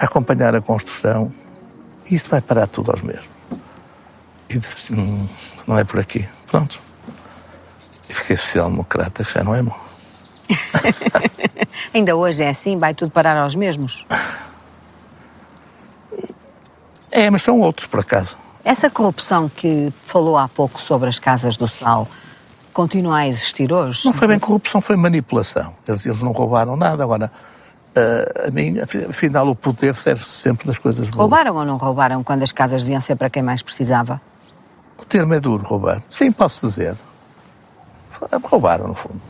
a 0.00 0.06
acompanhar 0.06 0.56
a 0.56 0.60
construção, 0.60 1.32
e 2.10 2.16
isto 2.16 2.28
vai 2.28 2.40
parar 2.40 2.66
tudo 2.66 2.90
aos 2.90 3.00
mesmos. 3.00 3.28
E 4.50 4.58
disse 4.58 4.74
assim, 4.74 5.00
"Hum, 5.00 5.28
não 5.68 5.78
é 5.78 5.84
por 5.84 6.00
aqui. 6.00 6.26
Pronto. 6.46 6.78
E 8.08 8.12
fiquei 8.12 8.36
social-democrata, 8.36 9.24
que 9.24 9.32
já 9.32 9.42
não 9.44 9.54
é 9.54 9.62
mau. 9.62 9.80
Ainda 11.94 12.14
hoje 12.16 12.42
é 12.42 12.48
assim? 12.50 12.78
Vai 12.78 12.94
tudo 12.94 13.10
parar 13.10 13.36
aos 13.36 13.54
mesmos? 13.54 14.06
É, 17.10 17.30
mas 17.30 17.42
são 17.42 17.60
outros, 17.60 17.86
por 17.86 18.00
acaso. 18.00 18.36
Essa 18.64 18.88
corrupção 18.90 19.48
que 19.48 19.92
falou 20.06 20.36
há 20.36 20.48
pouco 20.48 20.80
sobre 20.80 21.08
as 21.08 21.18
casas 21.18 21.56
do 21.56 21.68
sal 21.68 22.08
continua 22.72 23.18
a 23.18 23.28
existir 23.28 23.72
hoje? 23.72 24.04
Não 24.04 24.12
foi 24.12 24.26
bem 24.26 24.38
corrupção, 24.38 24.80
foi 24.80 24.96
manipulação. 24.96 25.74
Eles, 25.86 26.04
eles 26.06 26.22
não 26.22 26.32
roubaram 26.32 26.74
nada. 26.76 27.04
Agora, 27.04 27.30
ah, 27.96 28.48
a 28.48 28.50
mim, 28.50 28.80
afi- 28.80 29.04
afinal, 29.04 29.46
o 29.48 29.54
poder 29.54 29.94
serve 29.94 30.24
sempre 30.24 30.66
das 30.66 30.78
coisas 30.78 31.08
boas. 31.08 31.16
Roubaram 31.20 31.54
ou 31.56 31.64
não 31.64 31.76
roubaram 31.76 32.22
quando 32.24 32.42
as 32.42 32.50
casas 32.52 32.82
deviam 32.82 33.00
ser 33.00 33.16
para 33.16 33.30
quem 33.30 33.42
mais 33.42 33.62
precisava? 33.62 34.20
O 34.98 35.04
termo 35.04 35.34
é 35.34 35.40
duro, 35.40 35.64
roubar. 35.64 36.02
Sim, 36.08 36.32
posso 36.32 36.68
dizer. 36.68 36.94
Roubaram, 38.42 38.88
no 38.88 38.94
fundo. 38.94 39.20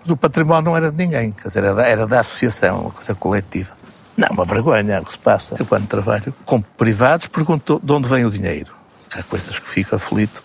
Mas 0.00 0.10
o 0.10 0.16
património 0.16 0.70
não 0.70 0.76
era 0.76 0.90
de 0.90 0.96
ninguém, 0.96 1.32
quer 1.32 1.48
dizer, 1.48 1.64
era 1.64 1.74
da, 1.74 1.86
era 1.86 2.06
da 2.06 2.20
associação, 2.20 2.80
uma 2.82 2.90
coisa 2.90 3.14
coletiva. 3.14 3.76
Não, 4.16 4.28
uma 4.30 4.44
vergonha 4.44 4.94
é 4.94 5.00
o 5.00 5.04
que 5.04 5.12
se 5.12 5.18
passa. 5.18 5.56
Eu, 5.58 5.66
quando 5.66 5.86
trabalho 5.86 6.34
com 6.44 6.60
privados, 6.60 7.26
pergunto 7.28 7.80
de 7.82 7.92
onde 7.92 8.08
vem 8.08 8.24
o 8.24 8.30
dinheiro. 8.30 8.72
Há 9.14 9.22
coisas 9.22 9.58
que 9.58 9.68
fico 9.68 9.94
aflito. 9.94 10.42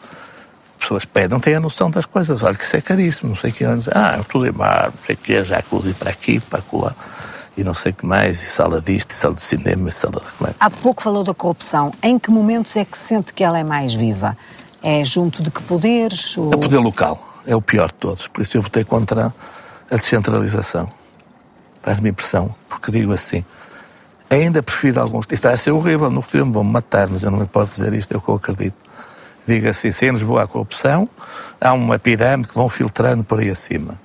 Pessoas 0.80 1.06
pedem, 1.06 1.30
não 1.30 1.40
têm 1.40 1.56
a 1.56 1.60
noção 1.60 1.90
das 1.90 2.06
coisas. 2.06 2.44
Olha, 2.44 2.56
que 2.56 2.64
isso 2.64 2.76
é 2.76 2.82
caríssimo, 2.82 3.30
não 3.30 3.36
sei 3.36 3.50
o 3.50 3.54
que. 3.54 3.66
Ah, 3.94 4.20
tudo 4.30 4.46
em 4.46 4.52
mar, 4.52 4.92
não 4.92 5.06
sei 5.06 5.16
o 5.16 5.18
que, 5.18 5.44
jacuzzi 5.44 5.94
para 5.94 6.12
aqui, 6.12 6.40
para 6.40 6.60
acolá. 6.60 6.94
E 7.56 7.64
não 7.64 7.74
sei 7.74 7.92
o 7.92 7.96
que 7.96 8.06
mais, 8.06 8.42
e 8.42 8.46
sala 8.46 8.82
disto, 8.82 9.12
e 9.12 9.14
sala 9.14 9.36
de 9.36 9.42
cinema, 9.42 9.90
e 9.90 9.92
sala 9.92 10.20
de 10.20 10.32
como 10.32 10.50
é. 10.50 10.54
Há 10.60 10.70
pouco 10.70 11.04
falou 11.04 11.24
da 11.24 11.34
corrupção. 11.34 11.94
Em 12.02 12.18
que 12.18 12.32
momentos 12.32 12.76
é 12.76 12.84
que 12.84 12.98
sente 12.98 13.32
que 13.32 13.44
ela 13.44 13.60
é 13.60 13.64
mais 13.64 13.94
viva? 13.94 14.36
É 14.82 15.04
junto 15.04 15.44
de 15.44 15.52
que 15.52 15.62
poderes? 15.62 16.36
Ou... 16.38 16.48
O 16.48 16.58
poder 16.58 16.80
local 16.80 17.20
é 17.46 17.56
o 17.56 17.62
pior 17.62 17.90
de 17.90 17.96
todos. 17.96 18.28
Por 18.28 18.42
isso 18.42 18.58
eu 18.58 18.62
votei 18.62 18.84
contra 18.84 19.34
a 19.90 19.96
descentralização. 19.96 20.92
Faz-me 21.84 22.10
impressão, 22.10 22.56
porque 22.68 22.92
digo 22.92 23.14
assim, 23.14 23.46
ainda 24.30 24.64
prefiro 24.64 25.00
alguns... 25.02 25.26
Isto 25.30 25.48
vai 25.48 25.58
ser 25.58 25.72
horrível 25.72 26.10
no 26.10 26.22
filme, 26.22 26.52
vão-me 26.52 26.72
matar, 26.72 27.08
mas 27.08 27.22
eu 27.22 27.30
não 27.30 27.38
me 27.38 27.44
importo 27.44 27.76
dizer 27.76 27.94
isto, 27.94 28.14
é 28.14 28.18
o 28.18 28.22
que 28.22 28.30
eu 28.30 28.36
acredito. 28.36 28.76
Digo 29.46 29.68
assim, 29.68 29.92
se 29.92 30.06
em 30.06 30.12
Lisboa 30.12 30.44
há 30.44 30.48
corrupção, 30.48 31.08
há 31.60 31.74
uma 31.74 32.00
pirâmide 32.00 32.48
que 32.48 32.56
vão 32.56 32.70
filtrando 32.70 33.24
por 33.24 33.40
aí 33.40 33.50
acima. 33.50 34.00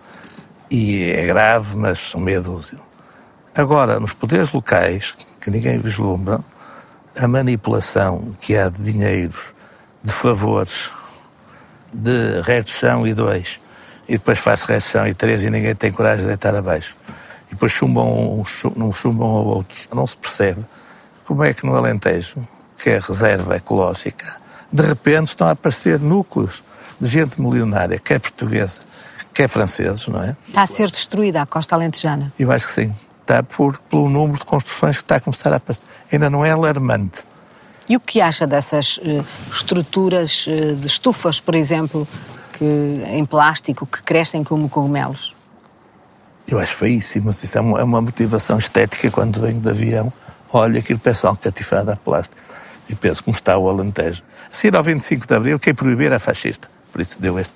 E 0.71 1.05
é 1.05 1.25
grave, 1.27 1.77
mas 1.77 1.99
são 2.11 2.21
meia 2.21 2.41
dúzia. 2.41 2.79
Agora, 3.57 3.99
nos 3.99 4.13
poderes 4.15 4.53
locais, 4.53 5.15
que 5.41 5.51
ninguém 5.51 5.79
vislumbra, 5.79 6.41
a 7.19 7.27
manipulação 7.27 8.35
que 8.41 8.57
há 8.57 8.69
de 8.69 8.83
dinheiros, 8.83 9.55
de 10.03 10.13
favores, 10.13 10.91
de 11.93 12.41
redução 12.43 13.07
e 13.07 13.15
dois, 13.15 13.59
e 14.09 14.13
depois 14.13 14.39
faz 14.39 14.63
redução 14.63 15.07
e 15.07 15.15
três 15.15 15.43
e 15.43 15.51
ninguém 15.51 15.75
tem 15.75 15.91
coragem 15.91 16.23
de 16.23 16.29
deitar 16.29 16.55
abaixo. 16.55 16.97
E 17.49 17.51
depois 17.51 17.73
chumbam 17.73 18.41
uns, 18.41 18.63
não 18.77 18.93
chumbam 18.93 19.29
a 19.29 19.41
outros. 19.41 19.89
Não 19.93 20.07
se 20.07 20.17
percebe 20.17 20.65
como 21.25 21.45
é 21.45 21.53
que 21.53 21.67
no 21.67 21.75
Alentejo, 21.75 22.47
que 22.77 22.91
é 22.91 22.99
reserva 22.99 23.57
ecológica, 23.57 24.27
de 24.73 24.83
repente 24.83 25.29
estão 25.29 25.49
a 25.49 25.51
aparecer 25.51 25.99
núcleos 25.99 26.63
de 27.01 27.09
gente 27.09 27.41
milionária, 27.41 27.99
que 27.99 28.15
é 28.15 28.19
portuguesa, 28.19 28.81
que 29.33 29.43
é 29.43 29.49
franceses, 29.49 30.07
não 30.09 30.23
é? 30.23 30.37
Está 30.47 30.63
a 30.63 30.67
ser 30.67 30.91
destruída 30.91 31.43
a 31.43 31.47
costa 31.47 31.75
alentejana. 31.75 32.33
Eu 32.39 32.51
acho 32.51 32.67
que 32.67 32.73
sim. 32.73 32.95
Está 33.29 33.43
por, 33.43 33.77
pelo 33.91 34.09
número 34.09 34.39
de 34.39 34.47
construções 34.47 34.97
que 34.97 35.03
está 35.03 35.17
a 35.17 35.21
começar 35.21 35.53
a 35.53 35.57
aparecer. 35.57 35.85
Ainda 36.11 36.31
não 36.31 36.47
é 36.47 36.51
alarmante. 36.51 37.23
E 37.87 37.95
o 37.95 38.01
que 38.01 38.23
acha 38.23 38.47
dessas 38.47 38.99
eh, 39.03 39.23
estruturas 39.53 40.47
eh, 40.49 40.73
de 40.73 40.87
estufas, 40.87 41.39
por 41.39 41.55
exemplo, 41.55 42.09
que, 42.55 42.65
em 42.65 43.27
plástico, 43.27 43.85
que 43.85 44.03
crescem 44.03 44.43
como 44.43 44.67
cogumelos? 44.71 45.35
Eu 46.49 46.59
acho 46.59 46.75
feíssimo, 46.75 47.27
mas 47.27 47.43
isso 47.43 47.59
é 47.59 47.61
uma, 47.61 47.79
é 47.79 47.85
uma 47.85 48.01
motivação 48.01 48.59
estética 48.59 49.11
quando 49.11 49.43
venho 49.43 49.61
de 49.61 49.69
avião. 49.69 50.11
Olha 50.51 50.79
aquele 50.79 50.99
pessoal 50.99 51.37
catifado 51.37 51.93
a 51.93 51.97
plástico. 51.97 52.41
E 52.89 52.95
penso 52.95 53.23
como 53.23 53.37
está 53.37 53.59
o 53.59 53.69
Alentejo. 53.69 54.23
Se 54.49 54.69
ir 54.69 54.75
ao 54.75 54.83
25 54.83 55.27
de 55.27 55.35
Abril, 55.35 55.59
quem 55.59 55.75
proibir 55.75 56.07
era 56.07 56.19
fascista. 56.19 56.67
Por 56.91 57.03
isso 57.03 57.21
deu 57.21 57.39
este, 57.39 57.53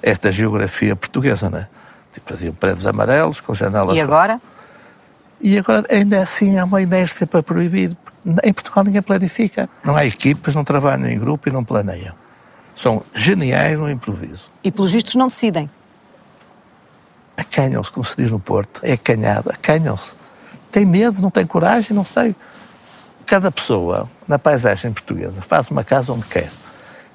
esta 0.00 0.30
geografia 0.30 0.94
portuguesa, 0.94 1.50
não 1.50 1.58
é? 1.58 1.68
Tipo, 2.12 2.28
faziam 2.28 2.54
prédios 2.54 2.86
amarelos 2.86 3.40
com 3.40 3.52
janelas... 3.52 3.96
E 3.96 4.00
agora? 4.00 4.40
E 5.40 5.58
agora, 5.58 5.84
ainda 5.90 6.22
assim, 6.22 6.58
há 6.58 6.64
uma 6.64 6.82
inércia 6.82 7.26
para 7.26 7.42
proibir. 7.42 7.96
Em 8.44 8.52
Portugal 8.52 8.84
ninguém 8.84 9.00
planifica. 9.00 9.68
Não 9.82 9.96
há 9.96 10.04
equipas, 10.04 10.54
não 10.54 10.62
trabalham 10.62 11.08
em 11.08 11.18
grupo 11.18 11.48
e 11.48 11.52
não 11.52 11.64
planeiam. 11.64 12.14
São 12.74 13.02
geniais 13.14 13.78
no 13.78 13.90
improviso. 13.90 14.50
E 14.62 14.70
pelos 14.70 14.90
vistos 14.90 15.14
não 15.14 15.28
decidem. 15.28 15.70
Acanham-se, 17.36 17.90
como 17.90 18.04
se 18.04 18.16
diz 18.16 18.30
no 18.30 18.38
Porto. 18.38 18.82
É 18.84 18.92
acanhado, 18.92 19.50
acanham-se. 19.50 20.14
Tem 20.70 20.84
medo, 20.84 21.22
não 21.22 21.30
tem 21.30 21.46
coragem, 21.46 21.96
não 21.96 22.04
sei. 22.04 22.36
Cada 23.24 23.50
pessoa, 23.50 24.08
na 24.28 24.38
paisagem 24.38 24.92
portuguesa, 24.92 25.40
faz 25.48 25.68
uma 25.68 25.82
casa 25.82 26.12
onde 26.12 26.26
quer. 26.26 26.50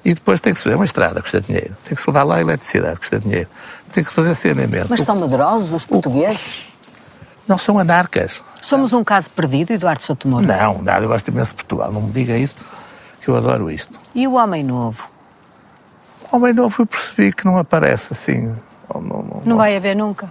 E 0.04 0.14
depois 0.14 0.40
tem 0.40 0.52
que 0.52 0.58
se 0.58 0.64
fazer 0.64 0.76
uma 0.76 0.84
estrada, 0.84 1.20
custa 1.20 1.40
dinheiro. 1.40 1.76
Tem 1.84 1.96
que 1.96 2.02
se 2.02 2.08
levar 2.08 2.24
lá 2.24 2.36
a 2.36 2.40
eletricidade, 2.40 2.98
custa 2.98 3.18
dinheiro. 3.18 3.48
Tem 3.92 4.02
que 4.02 4.10
se 4.10 4.14
fazer 4.14 4.34
saneamento. 4.34 4.86
Mas 4.88 5.02
são 5.02 5.16
medrosos 5.16 5.72
os 5.72 5.84
portugueses? 5.84 6.75
Não 7.46 7.56
são 7.56 7.78
anarcas. 7.78 8.42
Somos 8.60 8.92
um 8.92 9.04
caso 9.04 9.30
perdido, 9.30 9.72
Eduardo 9.72 10.02
Sotomoro? 10.02 10.44
Não, 10.44 10.82
nada, 10.82 11.04
eu 11.04 11.08
gosto 11.08 11.28
imenso 11.28 11.50
de 11.50 11.56
Portugal. 11.56 11.92
Não 11.92 12.02
me 12.02 12.10
diga 12.10 12.36
isso, 12.36 12.58
que 13.20 13.28
eu 13.28 13.36
adoro 13.36 13.70
isto. 13.70 13.98
E 14.14 14.26
o 14.26 14.34
homem 14.34 14.64
novo? 14.64 15.08
O 16.30 16.36
homem 16.36 16.52
novo 16.52 16.82
eu 16.82 16.86
percebi 16.86 17.32
que 17.32 17.44
não 17.44 17.56
aparece 17.56 18.12
assim. 18.12 18.56
Não, 18.92 19.00
não, 19.00 19.22
não, 19.22 19.42
Não 19.44 19.56
vai 19.56 19.76
haver 19.76 19.94
nunca. 19.94 20.28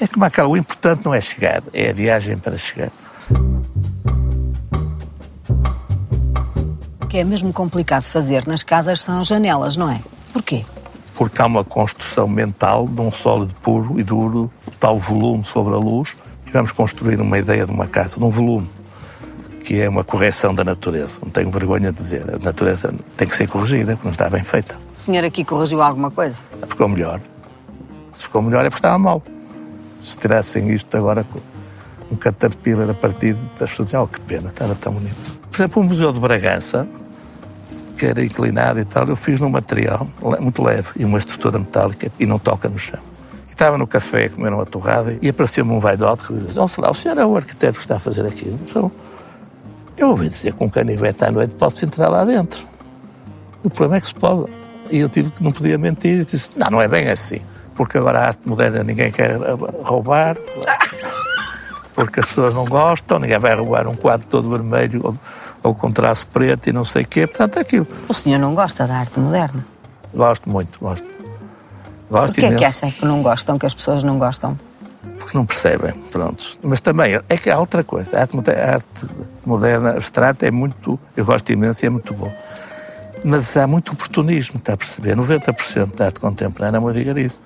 É 0.00 0.06
como 0.06 0.24
aquela, 0.24 0.48
o 0.48 0.56
importante 0.56 1.04
não 1.04 1.14
é 1.14 1.20
chegar, 1.20 1.62
é 1.72 1.90
a 1.90 1.92
viagem 1.92 2.36
para 2.38 2.56
chegar. 2.56 2.90
O 7.00 7.06
que 7.06 7.18
é 7.18 7.24
mesmo 7.24 7.52
complicado 7.52 8.04
fazer 8.04 8.46
nas 8.46 8.62
casas 8.62 9.02
são 9.02 9.20
as 9.20 9.26
janelas, 9.26 9.76
não 9.76 9.90
é? 9.90 10.00
Porquê? 10.32 10.64
Porque 11.14 11.40
há 11.42 11.46
uma 11.46 11.62
construção 11.62 12.26
mental 12.26 12.88
de 12.88 13.00
um 13.00 13.12
sólido 13.12 13.54
puro 13.62 14.00
e 14.00 14.02
duro, 14.02 14.50
tal 14.82 14.98
volume 14.98 15.44
sobre 15.44 15.74
a 15.74 15.76
luz, 15.76 16.16
e 16.44 16.50
vamos 16.50 16.72
construir 16.72 17.20
uma 17.20 17.38
ideia 17.38 17.64
de 17.64 17.70
uma 17.70 17.86
casa, 17.86 18.18
de 18.18 18.24
um 18.24 18.28
volume, 18.28 18.68
que 19.62 19.80
é 19.80 19.88
uma 19.88 20.02
correção 20.02 20.52
da 20.52 20.64
natureza. 20.64 21.20
Não 21.22 21.30
tenho 21.30 21.52
vergonha 21.52 21.92
de 21.92 21.98
dizer. 21.98 22.34
A 22.34 22.44
natureza 22.44 22.92
tem 23.16 23.28
que 23.28 23.36
ser 23.36 23.46
corrigida, 23.46 23.92
porque 23.92 24.08
não 24.08 24.10
está 24.10 24.28
bem 24.28 24.42
feita. 24.42 24.74
O 24.96 24.98
senhor 24.98 25.22
aqui 25.24 25.44
corrigiu 25.44 25.80
alguma 25.80 26.10
coisa? 26.10 26.36
Ficou 26.66 26.88
melhor. 26.88 27.20
Se 28.12 28.24
ficou 28.24 28.42
melhor 28.42 28.66
é 28.66 28.70
porque 28.70 28.80
estava 28.80 28.98
mal. 28.98 29.22
Se 30.02 30.18
tirassem 30.18 30.68
isto 30.70 30.96
agora 30.96 31.22
com 31.22 31.38
um 32.12 32.16
caterpillar 32.16 32.90
a 32.90 32.94
partir, 32.94 33.36
as 33.60 33.70
pessoas 33.70 33.94
oh, 33.94 34.08
que 34.08 34.18
pena, 34.22 34.48
estava 34.48 34.74
tão 34.74 34.94
bonito. 34.94 35.14
Por 35.48 35.60
exemplo, 35.60 35.80
o 35.80 35.84
Museu 35.84 36.12
de 36.12 36.18
Bragança, 36.18 36.88
que 37.96 38.04
era 38.04 38.24
inclinado 38.24 38.80
e 38.80 38.84
tal, 38.84 39.06
eu 39.06 39.14
fiz 39.14 39.38
num 39.38 39.48
material 39.48 40.08
muito 40.40 40.60
leve 40.60 40.88
e 40.96 41.04
uma 41.04 41.18
estrutura 41.18 41.56
metálica 41.56 42.10
e 42.18 42.26
não 42.26 42.40
toca 42.40 42.68
no 42.68 42.80
chão. 42.80 43.11
Estava 43.52 43.76
no 43.76 43.86
café 43.86 44.24
a 44.24 44.30
comer 44.30 44.52
uma 44.52 44.64
torrada 44.64 45.16
e 45.20 45.28
apareceu-me 45.28 45.72
um 45.72 45.78
vaidote 45.78 46.24
que 46.24 46.32
dizia, 46.32 46.62
não 46.62 46.68
lá, 46.78 46.90
o 46.90 46.94
senhor 46.94 47.18
é 47.18 47.24
o 47.24 47.36
arquiteto 47.36 47.78
que 47.78 47.84
está 47.84 47.96
a 47.96 47.98
fazer 47.98 48.26
aquilo. 48.26 48.58
Então, 48.64 48.90
eu 49.96 50.08
ouvi 50.08 50.30
dizer 50.30 50.54
que 50.54 50.64
um 50.64 50.68
canivete 50.68 51.22
à 51.24 51.30
noite 51.30 51.54
pode-se 51.54 51.84
entrar 51.84 52.08
lá 52.08 52.24
dentro. 52.24 52.66
O 53.62 53.68
problema 53.68 53.98
é 53.98 54.00
que 54.00 54.06
se 54.06 54.14
pode. 54.14 54.50
E 54.90 54.98
eu 54.98 55.08
tive 55.08 55.30
que 55.30 55.44
não 55.44 55.52
podia 55.52 55.76
mentir 55.76 56.20
e 56.20 56.24
disse, 56.24 56.50
não, 56.56 56.70
não 56.70 56.82
é 56.82 56.88
bem 56.88 57.08
assim. 57.08 57.40
Porque 57.74 57.98
agora 57.98 58.20
a 58.20 58.26
arte 58.28 58.40
moderna 58.46 58.82
ninguém 58.82 59.10
quer 59.10 59.38
roubar, 59.82 60.36
porque 61.94 62.20
as 62.20 62.26
pessoas 62.26 62.54
não 62.54 62.64
gostam, 62.64 63.18
ninguém 63.18 63.38
vai 63.38 63.54
roubar 63.54 63.86
um 63.86 63.94
quadro 63.94 64.26
todo 64.26 64.50
vermelho 64.50 65.00
ou, 65.04 65.16
ou 65.62 65.74
com 65.74 65.92
traço 65.92 66.26
preto 66.26 66.68
e 66.68 66.72
não 66.72 66.84
sei 66.84 67.02
o 67.02 67.06
quê. 67.06 67.26
Portanto, 67.26 67.58
é 67.58 67.60
aquilo. 67.60 67.86
O 68.08 68.14
senhor 68.14 68.38
não 68.38 68.54
gosta 68.54 68.86
da 68.86 68.96
arte 68.96 69.20
moderna? 69.20 69.64
Gosto 70.12 70.48
muito, 70.48 70.78
gosto. 70.80 71.11
Gosto 72.12 72.34
Porquê 72.34 72.46
é 72.46 72.48
que 72.50 72.54
imenso, 72.56 72.64
acham 72.66 72.90
que 72.90 73.04
não 73.04 73.22
gostam, 73.22 73.58
que 73.58 73.66
as 73.66 73.74
pessoas 73.74 74.02
não 74.02 74.18
gostam? 74.18 74.56
porque 75.32 75.36
não 75.36 75.44
percebem, 75.44 75.92
pronto. 76.10 76.58
Mas 76.62 76.80
também 76.80 77.18
é 77.28 77.36
que 77.36 77.50
há 77.50 77.58
outra 77.58 77.82
coisa. 77.82 78.16
A 78.16 78.20
arte, 78.20 78.36
a 78.36 78.74
arte 78.74 78.86
moderna, 79.44 79.90
abstrata, 79.90 80.46
é 80.46 80.50
muito. 80.50 80.98
Eu 81.16 81.24
gosto 81.24 81.50
imenso 81.50 81.84
e 81.84 81.86
é 81.86 81.90
muito 81.90 82.12
bom. 82.12 82.32
Mas 83.24 83.56
há 83.56 83.66
muito 83.66 83.92
oportunismo, 83.92 84.58
está 84.58 84.74
a 84.74 84.76
perceber? 84.76 85.16
90% 85.16 85.94
da 85.94 86.06
arte 86.06 86.20
contemporânea 86.20 86.76
é 86.76 86.80
uma 86.80 86.92
vigarice. 86.92 87.40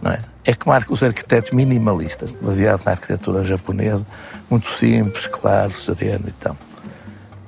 Não 0.00 0.12
é? 0.12 0.20
é 0.44 0.54
como 0.54 0.76
os 0.90 1.02
arquitetos 1.02 1.50
minimalistas, 1.50 2.30
baseados 2.30 2.84
na 2.84 2.92
arquitetura 2.92 3.42
japonesa, 3.42 4.06
muito 4.50 4.68
simples, 4.68 5.26
claro, 5.26 5.72
sereno 5.72 6.24
e 6.28 6.32
tal. 6.32 6.56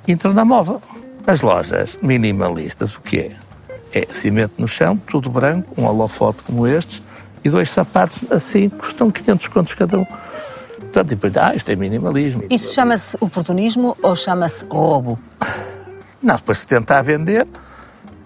Entram 0.09 0.33
na 0.33 0.45
moda. 0.45 0.81
As 1.27 1.43
lojas 1.43 1.99
minimalistas, 2.03 2.95
o 2.95 3.01
que 3.01 3.19
é? 3.19 3.46
É 3.93 4.07
cimento 4.13 4.55
no 4.59 4.69
chão, 4.69 4.97
tudo 4.97 5.31
branco, 5.31 5.73
um 5.81 5.87
holofote 5.87 6.43
como 6.43 6.67
estes, 6.67 7.03
e 7.45 7.49
dois 7.49 7.71
sapatos 7.71 8.31
assim, 8.31 8.69
custam 8.69 9.11
500 9.11 9.49
contos 9.49 9.73
cada 9.75 9.99
um. 9.99 10.05
Portanto, 10.05 11.09
depois, 11.09 11.37
ah, 11.37 11.55
isto 11.55 11.71
é 11.71 11.77
minimalismo. 11.77 12.45
Isso 12.51 12.75
chama-se 12.75 13.17
oportunismo 13.21 13.97
ou 14.03 14.17
chama-se 14.17 14.65
roubo? 14.67 15.19
Não, 16.23 16.37
depois 16.37 16.59
se 16.59 16.67
tentar 16.67 17.03
vender, 17.03 17.47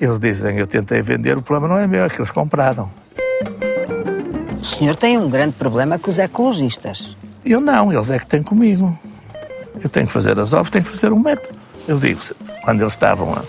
eles 0.01 0.19
dizem, 0.19 0.59
eu 0.59 0.67
tentei 0.67 1.03
vender, 1.03 1.37
o 1.37 1.43
problema 1.43 1.75
não 1.75 1.81
é 1.81 1.87
meu, 1.87 2.05
é 2.05 2.09
que 2.09 2.19
eles 2.19 2.31
compraram. 2.31 2.91
O 4.61 4.65
senhor 4.65 4.95
tem 4.97 5.19
um 5.19 5.29
grande 5.29 5.55
problema 5.55 5.99
com 5.99 6.11
os 6.11 6.19
ecologistas. 6.19 7.17
Eu 7.45 7.61
não, 7.61 7.93
eles 7.93 8.11
é 8.11 8.19
que 8.19 8.27
têm 8.27 8.43
comigo. 8.43 8.99
Eu 9.83 9.89
tenho 9.89 10.07
que 10.07 10.13
fazer 10.13 10.39
as 10.39 10.53
obras, 10.53 10.71
tenho 10.71 10.85
que 10.85 10.91
fazer 10.91 11.13
um 11.13 11.19
método. 11.19 11.59
Eu 11.89 11.99
digo, 11.99 12.21
quando 12.63 12.81
eles 12.81 12.93
estavam 12.93 13.33
a, 13.35 13.43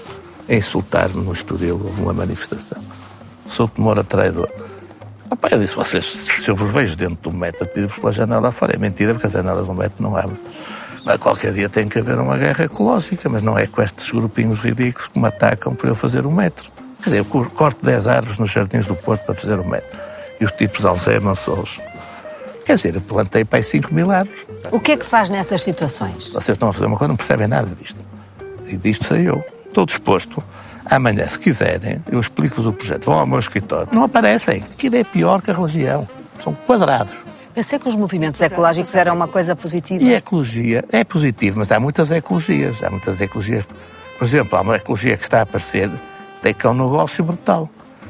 a 0.51 0.55
insultar-me 0.57 1.23
no 1.23 1.31
estúdio, 1.31 1.79
houve 1.83 2.01
uma 2.01 2.13
manifestação. 2.13 2.77
Sou 3.45 3.67
Tomora 3.67 4.03
traidor. 4.03 4.49
Opa, 5.29 5.47
eu 5.49 5.59
disse, 5.59 5.75
vocês, 5.75 6.05
se 6.05 6.49
eu 6.49 6.55
vos 6.55 6.71
vejo 6.71 6.95
dentro 6.95 7.31
do 7.31 7.33
método, 7.33 7.71
tiro-vos 7.73 7.97
pela 7.97 8.11
janela 8.11 8.51
fora. 8.51 8.75
É 8.75 8.77
mentira, 8.77 9.13
porque 9.13 9.27
as 9.27 9.33
janelas 9.33 9.65
do 9.67 9.73
método 9.73 10.03
não 10.03 10.15
abrem. 10.17 10.37
Mas 11.05 11.17
qualquer 11.17 11.53
dia 11.53 11.69
tem 11.69 11.87
que 11.87 11.97
haver 11.99 12.19
uma 12.19 12.37
guerra 12.37 12.65
ecológica, 12.65 13.29
mas 13.29 13.41
não 13.41 13.57
é 13.57 13.65
com 13.65 13.81
estes 13.81 14.11
grupinhos 14.11 14.59
ridículos 14.59 15.07
que 15.07 15.17
me 15.19 15.27
atacam 15.27 15.73
por 15.73 15.87
eu 15.87 15.95
fazer 15.95 16.25
o 16.25 16.31
metro. 16.31 16.69
Quer 17.01 17.05
dizer, 17.05 17.17
eu 17.19 17.25
cor- 17.25 17.49
corto 17.49 17.83
10 17.83 18.05
árvores 18.07 18.37
nos 18.37 18.51
jardins 18.51 18.85
do 18.85 18.95
Porto 18.95 19.25
para 19.25 19.33
fazer 19.33 19.57
o 19.59 19.67
metro. 19.67 19.97
E 20.39 20.45
os 20.45 20.51
tipos 20.51 20.83
algemam-se 20.85 21.49
Quer 22.65 22.75
dizer, 22.75 22.95
eu 22.95 23.01
plantei 23.01 23.43
para 23.43 23.57
aí 23.57 23.63
5 23.63 23.93
mil 23.93 24.11
árvores. 24.11 24.41
O 24.69 24.79
que 24.79 24.91
é 24.91 24.97
que 24.97 25.05
faz 25.05 25.29
nessas 25.29 25.63
situações? 25.63 26.27
Vocês 26.29 26.49
estão 26.55 26.69
a 26.69 26.73
fazer 26.73 26.85
uma 26.85 26.97
coisa, 26.97 27.07
não 27.09 27.15
percebem 27.15 27.47
nada 27.47 27.73
disto. 27.73 27.97
E 28.67 28.77
disto 28.77 29.05
sei 29.07 29.27
eu. 29.29 29.43
Estou 29.71 29.85
disposto. 29.85 30.43
Amanhã, 30.85 31.25
se 31.25 31.39
quiserem, 31.39 32.01
eu 32.11 32.19
explico-vos 32.19 32.65
o 32.65 32.73
projeto. 32.73 33.05
Vão 33.05 33.19
ao 33.19 33.25
meu 33.25 33.39
escritório. 33.39 33.87
Não 33.93 34.03
aparecem. 34.03 34.65
Aquilo 34.69 34.97
é 34.97 35.03
pior 35.05 35.41
que 35.41 35.49
a 35.49 35.53
religião. 35.53 36.05
São 36.39 36.53
quadrados. 36.53 37.13
Pensei 37.53 37.79
que 37.79 37.87
os 37.87 37.95
movimentos 37.95 38.41
ecológicos 38.41 38.93
eram 38.93 39.15
uma 39.15 39.29
coisa 39.29 39.55
positiva. 39.55 40.03
E 40.03 40.13
a 40.13 40.17
ecologia 40.17 40.83
é 40.91 41.05
positivo, 41.05 41.59
mas 41.59 41.71
há 41.71 41.79
muitas 41.79 42.11
ecologias. 42.11 42.83
Há 42.83 42.89
muitas 42.89 43.21
ecologias. 43.21 43.65
Por 44.19 44.25
exemplo, 44.25 44.57
há 44.57 44.61
uma 44.61 44.75
ecologia 44.75 45.15
que 45.15 45.23
está 45.23 45.39
a 45.39 45.43
aparecer, 45.43 45.89
tem 46.41 46.53
que 46.53 46.67
é 46.67 46.69
um 46.69 46.73
negócio 46.73 47.23
brutal. 47.23 47.69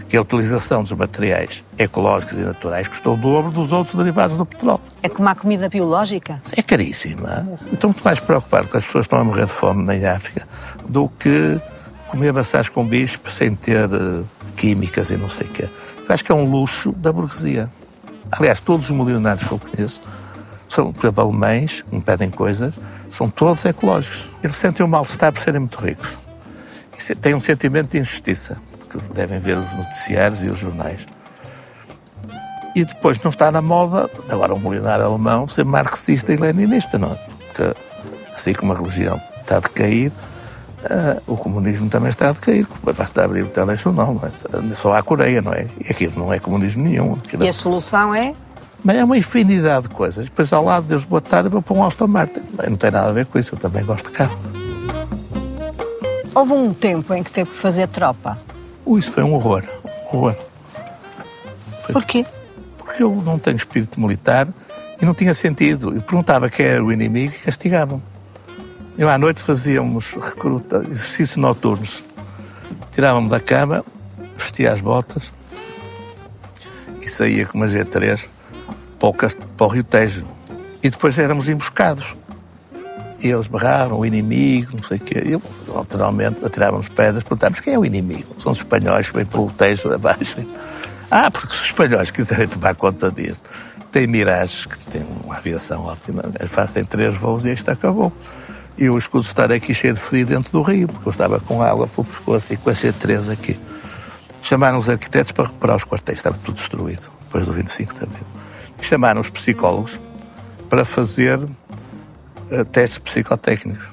Que 0.10 0.18
é 0.18 0.20
a 0.20 0.24
utilização 0.24 0.82
dos 0.82 0.92
materiais 0.92 1.64
ecológicos 1.78 2.38
e 2.38 2.42
naturais 2.42 2.88
custou 2.88 3.14
o 3.14 3.18
dobro 3.18 3.52
dos 3.52 3.72
outros 3.72 3.96
derivados 3.96 4.36
do 4.36 4.46
petróleo. 4.46 4.82
É 5.02 5.08
como 5.08 5.30
a 5.30 5.36
comida 5.36 5.70
biológica. 5.70 6.42
É 6.58 6.62
caríssima. 6.62 7.48
Estou 7.72 7.92
muito 7.92 8.04
mais 8.04 8.20
preocupado 8.20 8.68
com 8.68 8.78
as 8.78 8.84
pessoas 8.84 9.04
que 9.04 9.14
estão 9.14 9.20
a 9.20 9.24
morrer 9.24 9.46
de 9.46 9.52
fome 9.52 9.84
na 9.84 10.12
África 10.12 10.46
do 10.92 11.08
que 11.08 11.60
comer 12.08 12.34
maçãs 12.34 12.68
com 12.68 12.86
bicho 12.86 13.20
sem 13.30 13.56
ter 13.56 13.90
eh, 13.90 14.24
químicas 14.58 15.10
e 15.10 15.18
não 15.18 15.30
sei 15.30 15.48
o 15.48 15.50
quê. 15.50 15.70
Eu 15.98 16.14
acho 16.14 16.24
que 16.24 16.32
é 16.32 16.36
um 16.36 16.50
luxo 16.50 16.92
da 16.92 17.12
burguesia. 17.12 17.72
Aliás, 18.30 18.60
todos 18.60 18.90
os 18.90 18.96
milionários 18.96 19.48
que 19.48 19.52
eu 19.52 19.60
conheço 19.60 20.02
são, 20.68 20.92
por 20.92 21.06
exemplo, 21.06 21.24
alemães, 21.24 21.86
me 21.92 22.02
pedem 22.02 22.30
coisas, 22.30 22.74
são 23.10 23.30
todos 23.30 23.64
ecológicos. 23.64 24.28
Eles 24.44 24.58
sentem 24.58 24.86
o 24.86 24.90
mal-estar 24.90 25.32
por 25.32 25.42
serem 25.42 25.62
muito 25.62 25.80
ricos. 25.80 26.10
E 27.10 27.16
têm 27.16 27.34
um 27.34 27.40
sentimento 27.40 27.92
de 27.92 28.00
injustiça, 28.00 28.58
porque 28.78 29.00
devem 29.14 29.40
ver 29.40 29.58
os 29.58 29.72
noticiários 29.74 30.44
e 30.44 30.50
os 30.50 30.60
jornais. 30.60 31.06
E 32.76 32.86
depois 32.86 33.22
não 33.24 33.30
está 33.30 33.52
na 33.52 33.62
moda, 33.62 34.10
agora 34.30 34.54
um 34.54 34.60
milionário 34.60 35.06
alemão, 35.06 35.48
ser 35.48 35.66
marxista 35.66 36.32
e 36.32 36.38
leninista, 36.38 36.98
não 36.98 37.14
é? 37.14 37.16
Porque, 37.16 37.76
assim 38.34 38.54
como 38.54 38.72
a 38.72 38.76
religião 38.78 39.22
está 39.42 39.58
a 39.58 39.60
decair, 39.60 40.12
ah, 40.90 41.22
o 41.28 41.36
comunismo 41.36 41.90
também 41.90 42.10
está 42.10 42.30
a 42.30 42.32
decair. 42.32 42.68
Basta 42.98 43.24
abrir 43.24 43.44
o 43.44 43.48
telejornal, 43.48 44.14
não 44.14 44.28
é? 44.28 44.76
Só 44.76 44.94
há 44.94 45.00
a 45.00 45.04
Coreia, 45.04 45.42
não 45.42 45.54
é? 45.54 45.68
E 45.80 45.92
aquilo 45.92 46.14
não 46.18 46.34
é 46.34 46.40
comunismo 46.40 46.84
nenhum. 46.84 47.14
Aquilo 47.14 47.44
E 47.44 47.50
a 47.50 47.54
solução 47.54 48.14
é? 48.14 48.34
Mas 48.84 48.98
é 48.98 49.04
uma 49.04 49.18
infinidade 49.18 49.88
de 49.88 49.94
coisas. 49.94 50.26
Depois, 50.26 50.52
ao 50.52 50.64
lado 50.64 50.84
de 50.84 50.90
Deus, 50.90 51.04
boa 51.04 51.22
tarde, 51.22 51.50
vou 51.50 51.62
para 51.62 51.76
um 51.76 51.84
Aston 51.84 52.08
Martin. 52.08 52.42
Não 52.68 52.78
tem 52.78 52.90
nada 52.90 53.10
a 53.10 53.12
ver 53.12 53.26
com 53.28 53.38
isso, 53.38 53.54
eu 53.54 53.60
também 53.60 53.86
gosto 53.86 54.06
de 54.06 54.12
carro. 54.12 54.38
Houve 56.34 56.54
um 56.54 56.74
tempo 56.74 57.14
em 57.14 57.22
que 57.22 57.32
teve 57.32 57.52
que 57.52 57.58
fazer 57.58 57.88
tropa. 57.88 58.38
Ui, 58.86 59.00
isso 59.00 59.12
foi 59.12 59.22
um 59.22 59.34
horror. 59.34 59.64
Um 60.12 60.18
horror. 60.18 60.36
Porquê? 61.92 62.26
Porque 62.78 63.04
eu 63.04 63.22
não 63.24 63.38
tenho 63.38 63.58
espírito 63.58 64.00
militar 64.00 64.48
e 65.00 65.06
não 65.06 65.14
tinha 65.14 65.34
sentido. 65.34 65.94
Eu 65.94 66.02
perguntava 66.02 66.50
quem 66.50 66.66
era 66.66 66.84
o 66.84 66.92
inimigo 66.92 67.34
e 67.36 67.40
castigavam. 67.40 68.02
Eu 68.98 69.10
à 69.10 69.18
noite 69.18 69.42
fazíamos 69.42 70.12
recruta, 70.14 70.84
exercícios 70.90 71.38
noturnos. 71.38 72.04
Tirávamos 72.92 73.32
da 73.32 73.40
cama, 73.40 73.84
vestia 74.38 74.74
as 74.74 74.82
botas 74.82 75.34
e 77.02 77.10
saía 77.10 77.46
com 77.46 77.58
uma 77.58 77.68
G3 77.68 78.26
para 79.00 79.10
o, 79.10 79.14
cast- 79.14 79.40
para 79.58 79.66
o 79.66 79.70
Rio 79.70 79.84
Tejo. 79.84 80.28
E 80.84 80.90
depois 80.90 81.18
éramos 81.18 81.48
emboscados. 81.48 82.16
E 83.24 83.28
eles 83.28 83.48
berraram, 83.48 84.00
o 84.00 84.06
inimigo, 84.06 84.72
não 84.76 84.84
sei 84.84 84.98
o 84.98 85.00
quê. 85.00 85.22
E 85.26 85.32
eu, 85.34 85.42
naturalmente, 85.74 86.44
atirávamos 86.44 86.88
pedras, 86.90 87.24
perguntávamos 87.24 87.60
quem 87.60 87.74
é 87.76 87.80
o 87.80 87.86
inimigo? 87.86 88.36
São 88.40 88.52
os 88.52 88.58
espanhóis 88.58 89.10
que 89.10 89.16
vêm 89.16 89.26
pelo 89.26 89.50
Tejo 89.52 89.92
abaixo. 89.94 90.38
Ah, 91.14 91.30
porque 91.30 91.54
os 91.54 91.66
espanhóis 91.66 92.10
quiserem 92.10 92.48
tomar 92.48 92.74
conta 92.74 93.12
disto. 93.12 93.42
Tem 93.92 94.08
Mirages, 94.08 94.66
que 94.66 94.78
tem 94.86 95.06
uma 95.26 95.36
aviação 95.36 95.84
ótima, 95.84 96.24
fazem 96.48 96.86
três 96.86 97.14
voos 97.14 97.44
e 97.44 97.52
isto 97.52 97.70
acabou. 97.70 98.14
E 98.78 98.86
eu 98.86 98.98
escuso 98.98 99.28
estar 99.28 99.52
aqui 99.52 99.74
cheio 99.74 99.94
de 99.94 100.00
frio 100.00 100.26
dentro 100.26 100.52
do 100.52 100.62
rio, 100.62 100.88
porque 100.88 101.08
eu 101.08 101.12
estava 101.12 101.40
com 101.40 101.62
água 101.62 101.88
pelo 101.88 102.06
pescoço 102.06 102.54
e 102.54 102.58
com 102.58 102.70
a 102.70 102.74
C3 102.74 103.32
aqui. 103.32 103.60
Chamaram 104.42 104.78
os 104.78 104.90
arquitetos 104.90 105.32
para 105.32 105.46
recuperar 105.46 105.76
os 105.76 105.84
quartéis, 105.84 106.18
estava 106.18 106.38
tudo 106.44 106.56
destruído, 106.56 107.10
depois 107.24 107.46
do 107.46 107.54
25 107.54 107.94
também. 107.94 108.22
Chamaram 108.82 109.22
os 109.22 109.30
psicólogos 109.30 110.00
para 110.70 110.84
fazer 110.84 111.38
uh, 111.40 112.66
testes 112.72 112.98
psicotécnicos. 112.98 113.86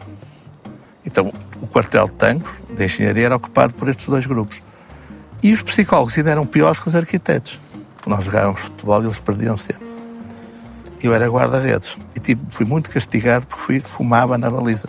Então, 1.04 1.32
o 1.60 1.66
quartel 1.66 2.06
de 2.06 2.12
tanques 2.12 2.50
de 2.70 2.84
engenharia 2.84 3.26
era 3.26 3.36
ocupado 3.36 3.74
por 3.74 3.88
estes 3.88 4.06
dois 4.06 4.26
grupos. 4.26 4.62
E 5.42 5.52
os 5.52 5.62
psicólogos 5.62 6.16
ainda 6.16 6.30
eram 6.30 6.46
piores 6.46 6.80
que 6.80 6.88
os 6.88 6.94
arquitetos. 6.94 7.58
Nós 8.06 8.24
jogávamos 8.24 8.60
futebol 8.60 9.02
e 9.02 9.06
eles 9.06 9.18
perdiam 9.18 9.56
sempre. 9.56 9.87
Eu 11.02 11.14
era 11.14 11.28
guarda-redes 11.28 11.96
e 12.16 12.20
tipo, 12.20 12.42
fui 12.50 12.66
muito 12.66 12.90
castigado 12.90 13.46
porque 13.46 13.62
fui, 13.62 13.80
fumava 13.80 14.36
na 14.36 14.50
baliza. 14.50 14.88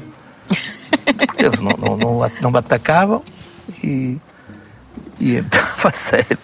Porque 1.27 1.45
eles 1.45 1.61
não, 1.61 1.71
não, 1.77 1.97
não, 1.97 2.31
não 2.41 2.51
me 2.51 2.57
atacavam 2.57 3.23
e, 3.83 4.17
e 5.19 5.37
então, 5.37 5.61
a 5.83 5.91
sério. 5.91 6.37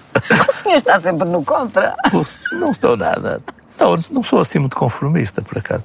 O 0.47 0.51
senhor 0.51 0.77
está 0.77 1.01
sempre 1.01 1.27
no 1.27 1.43
contra. 1.43 1.95
Não 2.51 2.71
estou 2.71 2.95
nada. 2.95 3.41
Não, 3.79 3.97
não 4.11 4.23
sou 4.23 4.39
assim 4.39 4.59
muito 4.59 4.75
conformista, 4.75 5.41
por 5.41 5.57
acaso. 5.57 5.83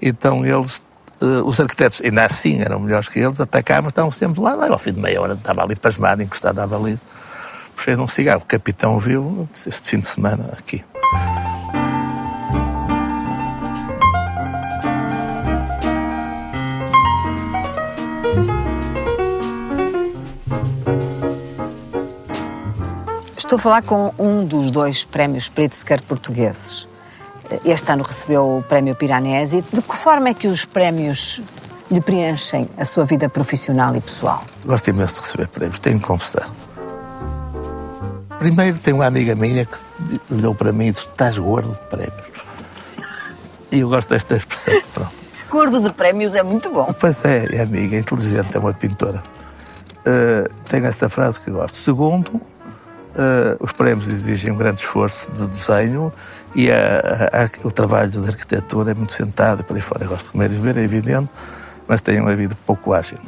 Então 0.00 0.44
eles, 0.44 0.82
uh, 1.20 1.42
os 1.44 1.60
arquitetos, 1.60 2.00
ainda 2.02 2.24
assim 2.24 2.60
eram 2.60 2.80
melhores 2.80 3.08
que 3.08 3.20
eles, 3.20 3.40
atacavam, 3.40 3.88
estavam 3.88 4.10
sempre 4.10 4.40
lá. 4.40 4.52
Ao 4.68 4.78
fim 4.78 4.92
de 4.92 5.00
meia 5.00 5.20
hora 5.20 5.34
estava 5.34 5.62
ali 5.62 5.76
pasmado, 5.76 6.22
encostado 6.22 6.58
à 6.58 6.66
baliza. 6.66 7.04
Puxei 7.74 7.94
de 7.94 8.00
um 8.00 8.08
cigarro. 8.08 8.42
O 8.42 8.46
capitão 8.46 8.98
viu 8.98 9.48
este 9.52 9.88
fim 9.88 10.00
de 10.00 10.06
semana 10.06 10.50
aqui. 10.58 10.84
Estou 23.52 23.60
a 23.60 23.62
falar 23.64 23.82
com 23.82 24.14
um 24.18 24.46
dos 24.46 24.70
dois 24.70 25.04
prémios 25.04 25.50
Pritzker 25.50 26.00
portugueses. 26.04 26.88
Este 27.66 27.92
ano 27.92 28.02
recebeu 28.02 28.56
o 28.56 28.62
prémio 28.62 28.94
Piranesi. 28.94 29.62
De 29.70 29.82
que 29.82 29.94
forma 29.94 30.30
é 30.30 30.32
que 30.32 30.48
os 30.48 30.64
prémios 30.64 31.42
lhe 31.90 32.00
preenchem 32.00 32.66
a 32.78 32.86
sua 32.86 33.04
vida 33.04 33.28
profissional 33.28 33.94
e 33.94 34.00
pessoal? 34.00 34.42
Gosto 34.64 34.88
imenso 34.88 35.16
de 35.16 35.20
receber 35.20 35.48
prémios, 35.48 35.78
tenho 35.80 35.98
de 35.98 36.02
confessar. 36.02 36.50
Primeiro, 38.38 38.78
tem 38.78 38.94
uma 38.94 39.04
amiga 39.04 39.34
minha 39.34 39.66
que 39.66 39.78
olhou 40.30 40.54
para 40.54 40.72
mim 40.72 40.86
e 40.86 40.90
disse: 40.92 41.02
Estás 41.02 41.36
gordo 41.36 41.74
de 41.74 41.80
prémios. 41.94 42.44
E 43.70 43.80
eu 43.80 43.88
gosto 43.90 44.08
desta 44.08 44.34
expressão. 44.34 44.80
Pronto. 44.94 45.12
Gordo 45.50 45.78
de 45.82 45.92
prémios 45.92 46.34
é 46.34 46.42
muito 46.42 46.70
bom. 46.70 46.90
Pois 46.98 47.22
é, 47.26 47.44
é 47.54 47.60
amiga, 47.60 47.96
é 47.96 47.98
inteligente, 47.98 48.56
é 48.56 48.58
uma 48.58 48.72
pintora. 48.72 49.22
Uh, 50.06 50.50
tenho 50.70 50.86
essa 50.86 51.10
frase 51.10 51.38
que 51.38 51.50
gosto. 51.50 51.76
Segundo, 51.76 52.40
Uh, 53.12 53.62
os 53.62 53.72
prémios 53.72 54.08
exigem 54.08 54.50
um 54.52 54.56
grande 54.56 54.80
esforço 54.80 55.30
de 55.32 55.46
desenho 55.46 56.10
e 56.54 56.70
a, 56.70 57.28
a, 57.30 57.44
a, 57.44 57.66
o 57.66 57.70
trabalho 57.70 58.10
de 58.10 58.26
arquitetura 58.26 58.92
é 58.92 58.94
muito 58.94 59.12
sentado 59.12 59.62
para 59.64 59.76
aí 59.76 59.82
fora. 59.82 60.04
Eu 60.04 60.08
gosto 60.08 60.24
de 60.24 60.30
comer 60.30 60.50
e 60.50 60.54
beber, 60.54 60.80
é 60.80 60.84
evidente, 60.84 61.30
mas 61.86 62.00
tenho 62.00 62.22
uma 62.22 62.34
vida 62.34 62.56
pouco 62.66 62.94
ágil. 62.94 63.18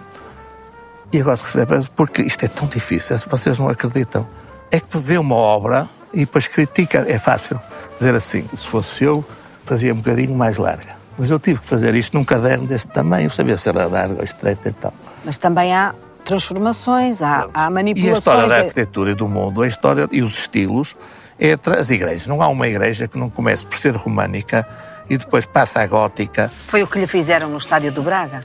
E 1.13 1.19
eu 1.19 1.25
gosto 1.25 1.43
de 1.43 1.47
receber 1.49 1.67
prémios 1.67 1.89
porque 1.89 2.23
isto 2.23 2.45
é 2.45 2.49
tão 2.49 2.67
difícil, 2.67 3.17
vocês 3.29 3.59
não 3.59 3.69
acreditam. 3.69 4.27
É 4.71 4.81
que 4.81 4.97
vê 4.97 5.19
uma 5.19 5.37
obra 5.37 5.87
e 6.15 6.21
depois 6.21 6.47
critica, 6.47 7.05
é 7.07 7.19
fácil 7.19 7.61
dizer 7.99 8.15
assim, 8.15 8.49
se 8.57 8.67
fosse 8.67 9.05
eu, 9.05 9.25
fazia 9.65 9.93
um 9.93 9.99
bocadinho 9.99 10.35
mais 10.35 10.57
larga. 10.57 10.97
Mas 11.19 11.31
eu 11.31 11.39
tive 11.39 11.61
que 11.61 11.67
fazer 11.67 11.95
isto 11.95 12.17
num 12.17 12.25
caderno 12.25 12.67
deste 12.67 12.89
tamanho, 12.89 13.31
sabia 13.31 13.57
se 13.57 13.69
era 13.69 13.87
largo 13.87 14.17
ou 14.17 14.25
estreito 14.25 14.69
e 14.69 14.73
tal. 14.73 14.93
Mas 15.25 15.39
também 15.39 15.75
há 15.75 15.95
transformações, 16.25 17.23
há, 17.23 17.49
há 17.53 17.71
manipulações. 17.71 18.13
E 18.13 18.17
a 18.17 18.19
história 18.19 18.49
da 18.49 18.57
arquitetura 18.57 19.11
e 19.13 19.15
do 19.15 19.29
mundo, 19.29 19.63
a 19.63 19.69
história 19.69 20.09
e 20.11 20.23
os 20.23 20.39
estilos, 20.39 20.97
é 21.39 21.57
as 21.79 21.91
igrejas. 21.91 22.27
Não 22.27 22.43
há 22.43 22.49
uma 22.49 22.67
igreja 22.67 23.07
que 23.07 23.19
não 23.19 23.29
comece 23.29 23.67
por 23.67 23.79
ser 23.79 23.95
românica 23.97 24.67
e 25.09 25.17
depois 25.17 25.45
passa 25.45 25.81
à 25.81 25.87
gótica. 25.87 26.51
Foi 26.67 26.83
o 26.83 26.87
que 26.87 26.99
lhe 26.99 27.07
fizeram 27.07 27.49
no 27.49 27.59
Estádio 27.59 27.93
do 27.93 28.03
Braga? 28.03 28.45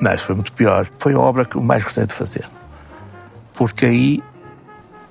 Não, 0.00 0.12
isso 0.12 0.24
foi 0.24 0.34
muito 0.34 0.52
pior. 0.52 0.86
Foi 0.98 1.14
a 1.14 1.18
obra 1.18 1.44
que 1.44 1.56
eu 1.56 1.62
mais 1.62 1.84
gostei 1.84 2.06
de 2.06 2.12
fazer. 2.12 2.48
Porque 3.52 3.86
aí 3.86 4.22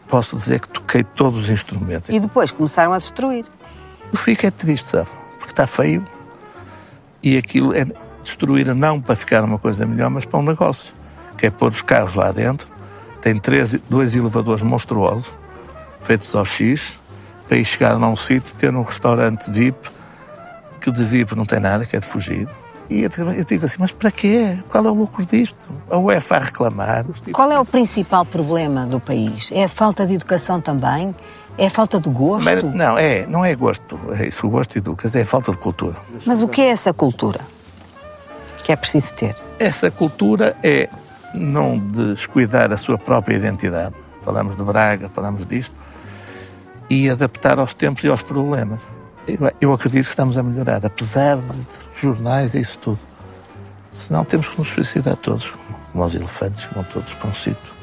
posso 0.07 0.35
dizer 0.35 0.59
que 0.59 0.67
toquei 0.67 1.03
todos 1.03 1.43
os 1.43 1.49
instrumentos. 1.49 2.09
E 2.09 2.19
depois 2.19 2.51
começaram 2.51 2.91
a 2.91 2.97
destruir. 2.97 3.45
Eu 4.11 4.19
fiquei 4.19 4.51
triste, 4.51 4.87
sabe? 4.87 5.07
Porque 5.37 5.53
está 5.53 5.65
feio 5.65 6.05
e 7.23 7.37
aquilo 7.37 7.73
é 7.73 7.85
destruir 8.21 8.73
não 8.75 8.99
para 8.99 9.15
ficar 9.15 9.43
uma 9.43 9.57
coisa 9.57 9.85
melhor, 9.85 10.09
mas 10.09 10.25
para 10.25 10.39
um 10.39 10.43
negócio 10.43 10.93
que 11.41 11.47
é 11.47 11.49
pôr 11.49 11.69
os 11.69 11.81
carros 11.81 12.13
lá 12.13 12.31
dentro. 12.31 12.67
Tem 13.19 13.35
três, 13.39 13.75
dois 13.89 14.15
elevadores 14.15 14.61
monstruosos, 14.61 15.33
feitos 15.99 16.33
ao 16.35 16.45
X, 16.45 16.99
para 17.47 17.57
ir 17.57 17.65
chegar 17.65 17.93
a 17.93 17.97
um 17.97 18.15
sítio, 18.15 18.53
ter 18.55 18.73
um 18.73 18.83
restaurante 18.83 19.49
VIP, 19.49 19.89
que 20.79 20.91
de 20.91 21.03
VIP 21.03 21.35
não 21.35 21.43
tem 21.43 21.59
nada, 21.59 21.83
que 21.83 21.95
é 21.95 21.99
de 21.99 22.05
fugir. 22.05 22.47
E 22.87 23.01
eu 23.01 23.43
digo 23.43 23.65
assim, 23.65 23.77
mas 23.79 23.91
para 23.91 24.11
quê? 24.11 24.55
Qual 24.69 24.85
é 24.85 24.91
o 24.91 24.93
lucro 24.93 25.25
disto? 25.25 25.71
A 25.89 25.97
UEFA 25.97 26.35
a 26.35 26.39
reclamar. 26.39 27.05
Qual 27.31 27.51
é 27.51 27.59
o 27.59 27.65
principal 27.65 28.23
problema 28.23 28.85
do 28.85 28.99
país? 28.99 29.49
É 29.51 29.63
a 29.63 29.69
falta 29.69 30.05
de 30.05 30.13
educação 30.13 30.61
também? 30.61 31.15
É 31.57 31.67
a 31.67 31.69
falta 31.71 31.99
de 31.99 32.09
gosto? 32.09 32.43
Mas, 32.43 32.61
não, 32.61 32.97
é, 32.99 33.25
não 33.25 33.43
é 33.43 33.55
gosto. 33.55 33.99
É 34.19 34.27
isso, 34.27 34.45
o 34.45 34.49
gosto 34.49 34.77
educa, 34.77 35.09
é 35.11 35.21
a 35.21 35.25
falta 35.25 35.51
de 35.51 35.57
cultura. 35.57 35.95
Mas 36.23 36.43
o 36.43 36.47
que 36.47 36.61
é 36.61 36.67
essa 36.67 36.93
cultura 36.93 37.39
que 38.63 38.71
é 38.71 38.75
preciso 38.75 39.13
ter? 39.13 39.35
Essa 39.57 39.89
cultura 39.89 40.55
é 40.63 40.87
não 41.33 41.77
descuidar 41.77 42.71
a 42.71 42.77
sua 42.77 42.97
própria 42.97 43.35
identidade. 43.35 43.95
Falamos 44.21 44.55
de 44.55 44.63
Braga, 44.63 45.09
falamos 45.09 45.47
disto, 45.47 45.75
e 46.89 47.09
adaptar 47.09 47.59
aos 47.59 47.73
tempos 47.73 48.03
e 48.03 48.07
aos 48.07 48.21
problemas. 48.21 48.79
Eu, 49.27 49.51
eu 49.59 49.73
acredito 49.73 50.05
que 50.05 50.11
estamos 50.11 50.37
a 50.37 50.43
melhorar, 50.43 50.85
apesar 50.85 51.37
de 51.37 52.01
jornais 52.01 52.53
e 52.53 52.59
isso 52.59 52.79
tudo. 52.79 52.99
Senão 53.89 54.23
temos 54.23 54.47
que 54.47 54.57
nos 54.57 54.67
suicidar 54.67 55.15
todos, 55.17 55.51
como 55.91 56.03
os 56.03 56.15
elefantes, 56.15 56.65
como 56.65 56.85
todos 56.85 57.13
para 57.13 57.29
um 57.29 57.33
sítio. 57.33 57.73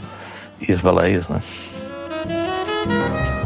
E 0.67 0.73
as 0.73 0.81
baleias, 0.81 1.29
não 1.29 1.37
é? 1.37 3.38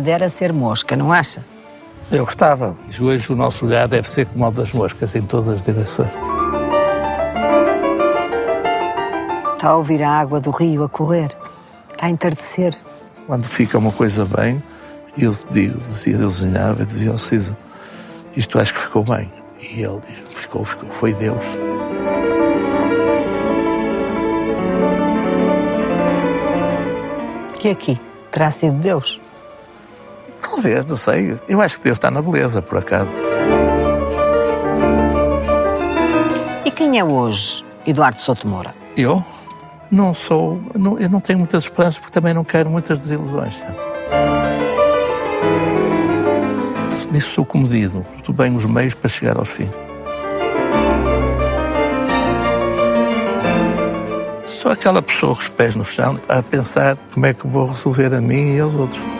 Lhe 0.00 0.04
dera 0.04 0.30
ser 0.30 0.50
mosca, 0.52 0.96
não 0.96 1.12
acha? 1.12 1.44
Eu 2.10 2.24
gostava. 2.24 2.74
Hoje 2.98 3.32
o 3.32 3.36
nosso 3.36 3.66
olhar 3.66 3.86
deve 3.86 4.08
ser 4.08 4.26
como 4.26 4.46
o 4.46 4.50
das 4.50 4.72
moscas, 4.72 5.14
em 5.14 5.22
todas 5.22 5.48
as 5.48 5.62
direções. 5.62 6.10
Está 9.52 9.68
a 9.68 9.76
ouvir 9.76 10.02
a 10.02 10.10
água 10.10 10.40
do 10.40 10.50
rio 10.50 10.84
a 10.84 10.88
correr. 10.88 11.36
Está 11.92 12.06
a 12.06 12.10
entardecer. 12.10 12.74
Quando 13.26 13.44
fica 13.44 13.76
uma 13.76 13.92
coisa 13.92 14.24
bem, 14.24 14.60
eu 15.18 15.32
digo, 15.50 15.78
dizia, 15.78 16.14
eu 16.14 16.28
desenhava, 16.28 16.84
dizia 16.86 17.10
ao 17.10 17.18
Cisa, 17.18 17.56
isto 18.34 18.58
acho 18.58 18.72
que 18.72 18.80
ficou 18.80 19.04
bem. 19.04 19.30
E 19.60 19.82
ele 19.82 20.00
diz, 20.08 20.38
ficou, 20.38 20.64
ficou, 20.64 20.90
foi 20.90 21.12
Deus. 21.12 21.44
Que 27.60 27.68
aqui 27.68 28.00
terá 28.30 28.50
sido 28.50 28.78
Deus? 28.78 29.20
Talvez, 30.62 30.84
não 30.84 30.96
sei. 30.98 31.38
Eu 31.48 31.62
acho 31.62 31.78
que 31.78 31.84
Deus 31.84 31.96
está 31.96 32.10
na 32.10 32.20
beleza, 32.20 32.60
por 32.60 32.76
acaso. 32.76 33.10
E 36.66 36.70
quem 36.70 36.98
é 36.98 37.04
hoje 37.04 37.64
Eduardo 37.86 38.20
Souto 38.20 38.46
Moura? 38.46 38.72
Eu? 38.94 39.24
Não 39.90 40.12
sou. 40.12 40.60
Não, 40.74 40.98
eu 40.98 41.08
não 41.08 41.18
tenho 41.18 41.38
muitas 41.38 41.64
esperanças 41.64 41.98
porque 41.98 42.12
também 42.12 42.34
não 42.34 42.44
quero 42.44 42.68
muitas 42.68 42.98
desilusões. 42.98 43.56
Sabe? 43.56 43.76
Nisso 47.10 47.30
sou 47.36 47.46
comedido. 47.46 48.04
Tudo 48.22 48.36
bem 48.36 48.54
os 48.54 48.66
meios 48.66 48.92
para 48.92 49.08
chegar 49.08 49.38
aos 49.38 49.48
fins. 49.48 49.70
Sou 54.46 54.70
aquela 54.70 55.00
pessoa 55.00 55.34
com 55.34 55.40
os 55.40 55.48
pés 55.48 55.74
no 55.74 55.86
chão 55.86 56.20
a 56.28 56.42
pensar 56.42 56.98
como 57.14 57.24
é 57.24 57.32
que 57.32 57.46
vou 57.46 57.66
resolver 57.66 58.12
a 58.12 58.20
mim 58.20 58.56
e 58.56 58.60
aos 58.60 58.76
outros. 58.76 59.19